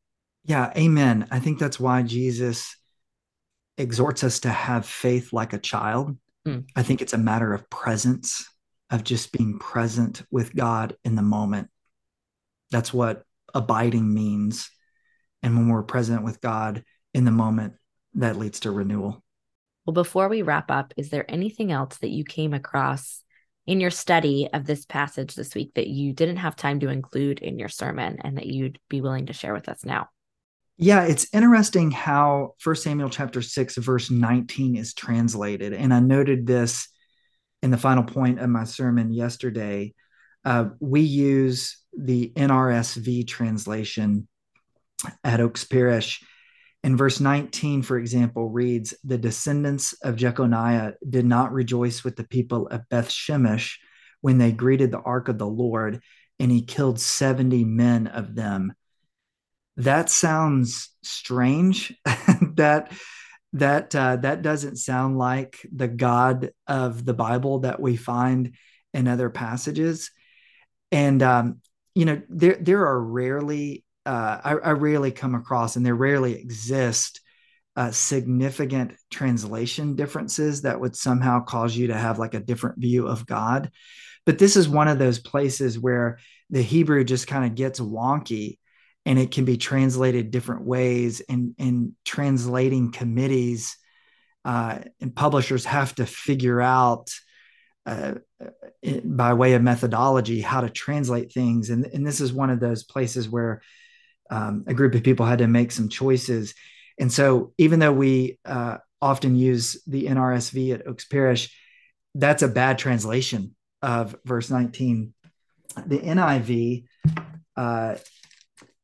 yeah 0.44 0.72
amen 0.76 1.28
i 1.32 1.40
think 1.40 1.60
that's 1.60 1.80
why 1.80 2.02
jesus 2.02 2.76
exhorts 3.82 4.24
us 4.24 4.40
to 4.42 4.50
have 4.50 4.86
faith 4.86 5.34
like 5.34 5.54
a 5.54 5.60
child. 5.60 6.18
Mm. 6.48 6.66
I 6.76 6.84
think 6.84 7.02
it's 7.02 7.14
a 7.14 7.18
matter 7.18 7.54
of 7.54 7.70
presence, 7.70 8.48
of 8.90 9.04
just 9.04 9.32
being 9.32 9.60
present 9.60 10.22
with 10.32 10.56
God 10.56 10.96
in 11.04 11.16
the 11.16 11.22
moment. 11.22 11.70
That's 12.72 12.94
what 12.94 13.24
abiding 13.54 14.14
means. 14.14 14.70
And 15.44 15.58
when 15.58 15.68
we're 15.68 15.84
present 15.84 16.24
with 16.24 16.42
God 16.42 16.84
in 17.14 17.26
the 17.26 17.32
moment, 17.32 17.74
that 18.16 18.38
leads 18.38 18.62
to 18.62 18.72
renewal. 18.72 19.24
Well, 19.86 19.94
before 19.94 20.30
we 20.30 20.42
wrap 20.42 20.70
up, 20.70 20.94
is 20.96 21.10
there 21.10 21.30
anything 21.30 21.72
else 21.72 21.98
that 21.98 22.10
you 22.10 22.24
came 22.24 22.54
across 22.54 23.24
in 23.66 23.80
your 23.80 23.90
study 23.90 24.48
of 24.54 24.66
this 24.66 24.86
passage 24.86 25.34
this 25.36 25.56
week 25.56 25.74
that 25.76 25.88
you 25.88 26.14
didn't 26.14 26.38
have 26.38 26.56
time 26.56 26.80
to 26.82 26.90
include 26.90 27.40
in 27.40 27.58
your 27.58 27.70
sermon 27.70 28.18
and 28.22 28.38
that 28.38 28.46
you'd 28.46 28.80
be 28.90 29.02
willing 29.02 29.28
to 29.28 29.34
share 29.34 29.54
with 29.54 29.70
us 29.70 29.84
now? 29.84 30.10
Yeah, 30.84 31.04
it's 31.04 31.28
interesting 31.32 31.92
how 31.92 32.56
First 32.58 32.82
Samuel 32.82 33.12
chapter 33.12 33.44
6 33.44 33.78
verse 33.78 34.10
19 34.10 34.76
is 34.76 34.96
translated. 34.96 35.74
And 35.74 35.94
I 35.94 36.00
noted 36.00 36.48
this 36.48 36.90
in 37.62 37.70
the 37.70 37.78
final 37.78 38.04
point 38.04 38.40
of 38.40 38.50
my 38.50 38.64
sermon 38.64 39.14
yesterday. 39.14 39.94
Uh, 40.44 40.70
we 40.80 41.02
use 41.02 41.78
the 41.96 42.34
NRSV 42.36 43.28
translation 43.28 44.28
at 45.24 45.40
Oaks 45.40 45.66
Parish. 45.66 46.24
And 46.84 46.98
verse 46.98 47.20
19, 47.20 47.84
for 47.84 48.00
example, 48.00 48.50
reads 48.50 48.96
The 49.04 49.20
descendants 49.20 49.94
of 50.02 50.16
Jeconiah 50.16 50.94
did 51.08 51.28
not 51.28 51.54
rejoice 51.54 52.04
with 52.04 52.16
the 52.16 52.24
people 52.24 52.66
of 52.70 52.90
Beth 52.90 53.10
Shemesh 53.10 53.76
when 54.22 54.40
they 54.40 54.52
greeted 54.52 54.90
the 54.90 55.02
ark 55.02 55.28
of 55.28 55.38
the 55.38 55.46
Lord, 55.46 56.02
and 56.40 56.50
he 56.50 56.64
killed 56.64 57.00
70 57.00 57.66
men 57.66 58.08
of 58.08 58.34
them 58.34 58.74
that 59.84 60.10
sounds 60.10 60.90
strange. 61.04 61.94
That 62.56 62.92
that 63.54 63.96
uh, 63.96 64.18
that 64.18 64.42
doesn't 64.42 64.76
sound 64.76 65.18
like 65.18 65.66
the 65.74 65.88
god 65.88 66.52
of 66.68 67.04
the 67.06 67.14
bible 67.14 67.60
that 67.60 67.80
we 67.80 67.96
find 67.96 68.56
in 68.94 69.08
other 69.08 69.30
passages. 69.30 70.12
And 70.92 71.24
um, 71.24 71.62
you 71.96 72.06
know 72.06 72.22
there 72.30 72.58
there 72.60 72.86
are 72.86 73.02
rarely 73.02 73.84
uh, 74.06 74.42
I, 74.44 74.52
I, 74.52 74.72
rarely 74.72 75.12
come 75.12 75.34
across 75.34 75.76
and 75.76 75.86
there 75.86 75.96
rarely 75.96 76.36
exist 76.36 77.22
uh, 77.76 77.92
significant 77.92 78.96
translation 79.10 79.96
differences 79.96 80.64
that 80.64 80.80
would 80.80 80.96
somehow 80.96 81.44
cause 81.44 81.76
you 81.76 81.88
to 81.88 81.98
have 81.98 82.20
like 82.20 82.34
a 82.34 82.40
different 82.40 82.80
view 82.80 83.08
of 83.08 83.26
god. 83.26 83.72
But 84.26 84.40
this 84.40 84.56
is 84.56 84.68
one 84.68 84.88
of 84.88 85.00
those 85.00 85.20
places 85.20 85.80
where 85.80 86.20
the 86.50 86.62
hebrew 86.62 87.04
just 87.04 87.28
kind 87.28 87.46
of 87.46 87.56
gets 87.56 87.80
wonky 87.80 88.58
and 89.06 89.18
it 89.18 89.32
can 89.32 89.46
be 89.46 89.58
translated 89.58 90.32
different 90.32 90.64
ways 90.64 91.22
and 91.28 91.56
and 91.58 91.94
translating 92.06 92.92
committees 92.92 93.78
uh, 94.46 94.80
and 95.00 95.16
publishers 95.16 95.66
have 95.66 95.94
to 95.96 96.06
figure 96.06 96.62
out 96.62 97.12
uh, 97.86 98.14
by 99.04 99.34
way 99.34 99.54
of 99.54 99.62
methodology 99.62 100.42
how 100.42 100.62
to 100.62 100.70
translate 100.70 101.32
things. 101.32 101.70
And, 101.70 101.86
and 101.86 102.06
this 102.06 102.22
is 102.22 102.34
one 102.34 102.50
of 102.50 102.60
those 102.60 102.84
places 102.84 103.30
where 103.30 103.62
um, 104.32 104.64
a 104.68 104.74
group 104.74 104.96
of 104.96 105.04
people 105.04 105.26
had 105.26 105.40
to 105.40 105.48
make 105.48 105.72
some 105.72 105.90
choices. 105.90 106.56
And 107.00 107.12
so 107.12 107.54
even 107.58 107.80
though 107.80 107.94
we 107.94 108.40
uh, 108.46 108.78
often 109.02 109.36
use 109.36 109.82
the 109.88 110.06
nrsv 110.06 110.74
at 110.74 110.88
oaks 110.88 111.06
parish 111.06 111.56
that's 112.14 112.44
a 112.44 112.48
bad 112.48 112.78
translation 112.78 113.56
of 113.82 114.16
verse 114.26 114.50
19 114.50 115.14
the 115.88 116.00
niv 116.00 116.84
uh, 117.58 117.96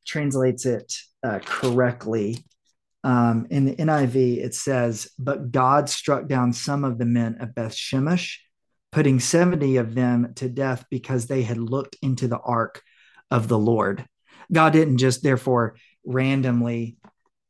translates 0.08 0.66
it 0.66 0.92
uh, 1.22 1.38
correctly. 1.44 2.38
Um, 3.04 3.46
in 3.50 3.66
the 3.66 3.76
NIV, 3.76 4.38
it 4.38 4.54
says, 4.54 5.08
But 5.18 5.52
God 5.52 5.88
struck 5.88 6.26
down 6.26 6.52
some 6.52 6.82
of 6.84 6.98
the 6.98 7.04
men 7.04 7.36
of 7.40 7.54
Beth 7.54 7.74
Shemesh, 7.74 8.38
putting 8.90 9.20
70 9.20 9.76
of 9.76 9.94
them 9.94 10.32
to 10.36 10.48
death 10.48 10.84
because 10.90 11.26
they 11.26 11.42
had 11.42 11.58
looked 11.58 11.96
into 12.02 12.26
the 12.26 12.38
ark 12.38 12.82
of 13.30 13.46
the 13.46 13.58
Lord. 13.58 14.04
God 14.50 14.72
didn't 14.72 14.98
just, 14.98 15.22
therefore, 15.22 15.76
randomly 16.04 16.96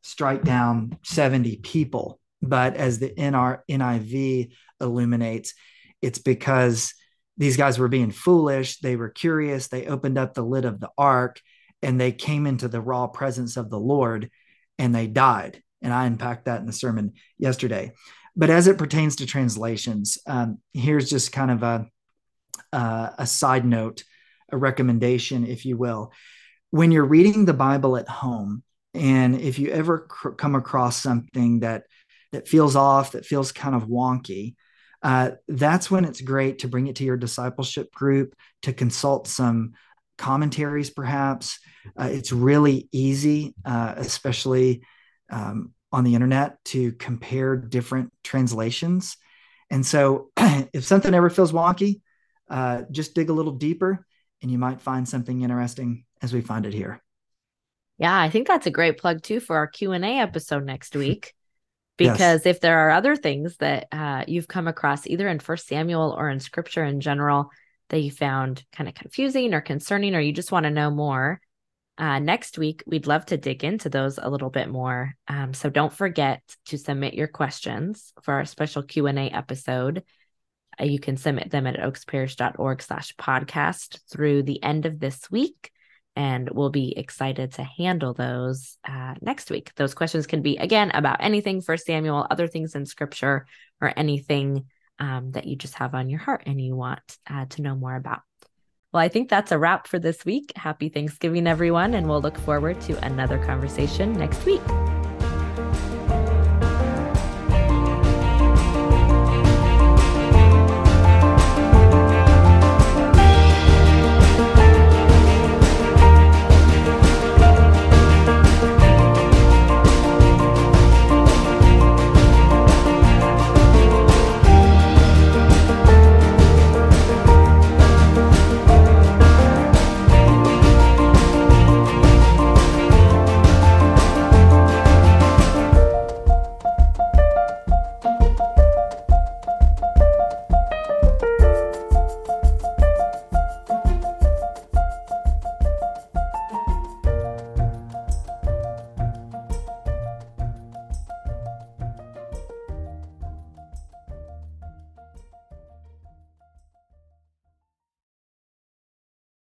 strike 0.03 0.43
down 0.43 0.99
70 1.05 1.57
people, 1.59 2.21
but 2.43 2.77
as 2.77 2.99
the 2.99 3.11
NR, 3.11 3.61
NIV 3.71 4.53
illuminates, 4.81 5.55
it's 6.03 6.19
because 6.19 6.95
these 7.37 7.57
guys 7.57 7.79
were 7.79 7.89
being 7.89 8.11
foolish. 8.11 8.79
They 8.81 8.97
were 8.97 9.11
curious. 9.11 9.69
They 9.69 9.87
opened 9.87 10.19
up 10.19 10.35
the 10.35 10.43
lid 10.43 10.65
of 10.65 10.81
the 10.81 10.91
ark 10.99 11.41
and 11.83 12.01
they 12.01 12.13
came 12.13 12.47
into 12.47 12.69
the 12.69 12.81
raw 12.81 13.07
presence 13.07 13.57
of 13.57 13.71
the 13.71 13.79
Lord 13.79 14.31
and 14.79 14.95
they 14.95 15.07
died. 15.07 15.63
And 15.83 15.93
I 15.93 16.07
unpacked 16.07 16.47
that 16.47 16.61
in 16.61 16.67
the 16.67 16.73
sermon 16.73 17.13
yesterday. 17.39 17.93
But 18.37 18.51
as 18.51 18.67
it 18.67 18.79
pertains 18.79 19.17
to 19.17 19.27
translations, 19.27 20.19
um, 20.27 20.59
here's 20.73 21.11
just 21.11 21.33
kind 21.33 21.51
of 21.51 21.63
a, 21.63 21.87
uh, 22.73 23.11
a 23.19 23.27
side 23.27 23.65
note, 23.65 24.05
a 24.51 24.57
recommendation, 24.57 25.47
if 25.47 25.65
you 25.65 25.77
will. 25.77 26.13
When 26.71 26.93
you're 26.93 27.05
reading 27.05 27.45
the 27.45 27.55
Bible 27.55 27.97
at 27.97 28.09
home, 28.09 28.63
and 28.95 29.41
if 29.41 29.59
you 29.59 29.71
ever 29.71 30.01
cr- 30.01 30.31
come 30.31 30.55
across 30.55 31.01
something 31.01 31.61
that 31.61 31.85
that 32.33 32.49
feels 32.49 32.77
off, 32.77 33.13
that 33.13 33.25
feels 33.25 33.53
kind 33.53 33.75
of 33.75 33.85
wonky, 33.85 34.55
uh, 35.03 35.31
that's 35.49 35.91
when 35.91 36.05
it's 36.05 36.21
great 36.21 36.61
to 36.61 36.69
bring 36.69 36.87
it 36.87 36.97
to 36.97 37.05
your 37.05 37.17
discipleship 37.17 37.91
group 37.93 38.35
to 38.63 38.73
consult 38.73 39.29
some 39.29 39.73
commentaries, 40.19 40.91
perhaps. 40.91 41.59
Uh, 41.99 42.09
it's 42.11 42.33
really 42.33 42.89
easy, 42.93 43.55
uh, 43.65 43.95
especially 43.97 44.83
um, 45.31 45.73
on 45.93 46.05
the 46.05 46.15
internet, 46.15 46.63
to 46.67 46.93
compare 46.93 47.57
different 47.57 48.13
translations. 48.25 49.17
And 49.71 49.85
so, 49.85 50.31
if 50.37 50.85
something 50.85 51.15
ever 51.15 51.31
feels 51.31 51.53
wonky, 51.53 52.01
uh, 52.49 52.83
just 52.91 53.15
dig 53.15 53.31
a 53.31 53.35
little 53.35 53.53
deeper 53.53 54.07
and 54.43 54.51
you 54.51 54.59
might 54.59 54.81
find 54.81 55.09
something 55.09 55.43
interesting 55.43 56.05
as 56.23 56.33
we 56.33 56.41
find 56.41 56.67
it 56.67 56.73
here. 56.73 57.03
Yeah, 57.99 58.19
I 58.19 58.31
think 58.31 58.47
that's 58.47 58.67
a 58.67 58.71
great 58.71 58.99
plug 58.99 59.23
too 59.23 59.41
for 59.41 59.57
our 59.57 59.67
Q&A 59.67 59.99
episode 59.99 60.65
next 60.65 60.95
week. 60.97 61.35
Because 61.97 62.21
yes. 62.21 62.47
if 62.47 62.61
there 62.61 62.79
are 62.79 62.91
other 62.93 63.17
things 63.17 63.57
that 63.57 63.89
uh, 63.91 64.23
you've 64.29 64.47
come 64.47 64.69
across 64.69 65.05
either 65.09 65.27
in 65.27 65.41
First 65.41 65.67
Samuel 65.67 66.15
or 66.17 66.31
in 66.31 66.39
Scripture 66.39 66.85
in 66.85 67.01
general 67.01 67.51
that 67.89 67.99
you 67.99 68.13
found 68.13 68.65
kind 68.73 68.89
of 68.89 68.95
confusing 68.95 69.53
or 69.53 69.61
concerning, 69.61 70.15
or 70.15 70.21
you 70.21 70.33
just 70.33 70.53
want 70.53 70.63
to 70.63 70.71
know 70.71 70.93
more, 70.93 71.41
uh, 71.99 72.21
next 72.21 72.59
week 72.59 72.85
we'd 72.87 73.09
love 73.09 73.27
to 73.27 73.37
dig 73.37 73.65
into 73.65 73.89
those 73.89 74.19
a 74.19 74.31
little 74.31 74.51
bit 74.51 74.69
more. 74.69 75.15
Um, 75.27 75.53
so 75.53 75.69
don't 75.69 75.93
forget 75.93 76.43
to 76.67 76.79
submit 76.79 77.15
your 77.15 77.27
questions 77.27 78.13
for 78.23 78.35
our 78.35 78.45
special 78.45 78.85
Q 78.85 79.09
and 79.09 79.19
A 79.19 79.29
episode. 79.31 80.05
Uh, 80.81 80.85
you 80.85 81.01
can 81.01 81.17
submit 81.17 81.51
them 81.51 81.67
at 81.67 81.77
oaksparish.org 81.77 82.83
slash 82.83 83.15
podcast 83.17 83.99
through 84.11 84.45
the 84.45 84.63
end 84.63 84.87
of 84.87 85.01
this 85.01 85.29
week. 85.29 85.73
And 86.15 86.51
we'll 86.51 86.71
be 86.71 86.97
excited 86.97 87.53
to 87.55 87.63
handle 87.63 88.15
those 88.15 88.77
uh, 88.89 89.15
next 89.21 89.51
week. 89.51 89.73
Those 89.75 89.95
questions 89.95 90.27
can 90.27 90.43
be, 90.43 90.57
again, 90.57 90.91
about 90.93 91.19
anything 91.21 91.61
for 91.61 91.77
Samuel, 91.77 92.27
other 92.29 92.49
things 92.49 92.75
in 92.75 92.87
scripture, 92.87 93.47
or 93.81 93.93
anything 93.97 94.67
um, 94.99 95.33
that 95.33 95.47
you 95.47 95.57
just 95.57 95.75
have 95.75 95.95
on 95.95 96.11
your 96.11 96.19
heart 96.19 96.43
and 96.47 96.61
you 96.61 96.75
want 96.75 97.01
uh, 97.29 97.47
to 97.51 97.63
know 97.63 97.77
more 97.77 97.95
about. 97.95 98.28
Well, 98.93 99.03
I 99.03 99.09
think 99.09 99.29
that's 99.29 99.53
a 99.53 99.59
wrap 99.59 99.87
for 99.87 99.99
this 99.99 100.25
week. 100.25 100.53
Happy 100.57 100.89
Thanksgiving, 100.89 101.47
everyone, 101.47 101.95
and 101.95 102.09
we'll 102.09 102.23
look 102.23 102.39
forward 102.39 102.81
to 102.83 103.05
another 103.05 103.39
conversation 103.45 104.15
next 104.15 104.45
week. 104.47 104.63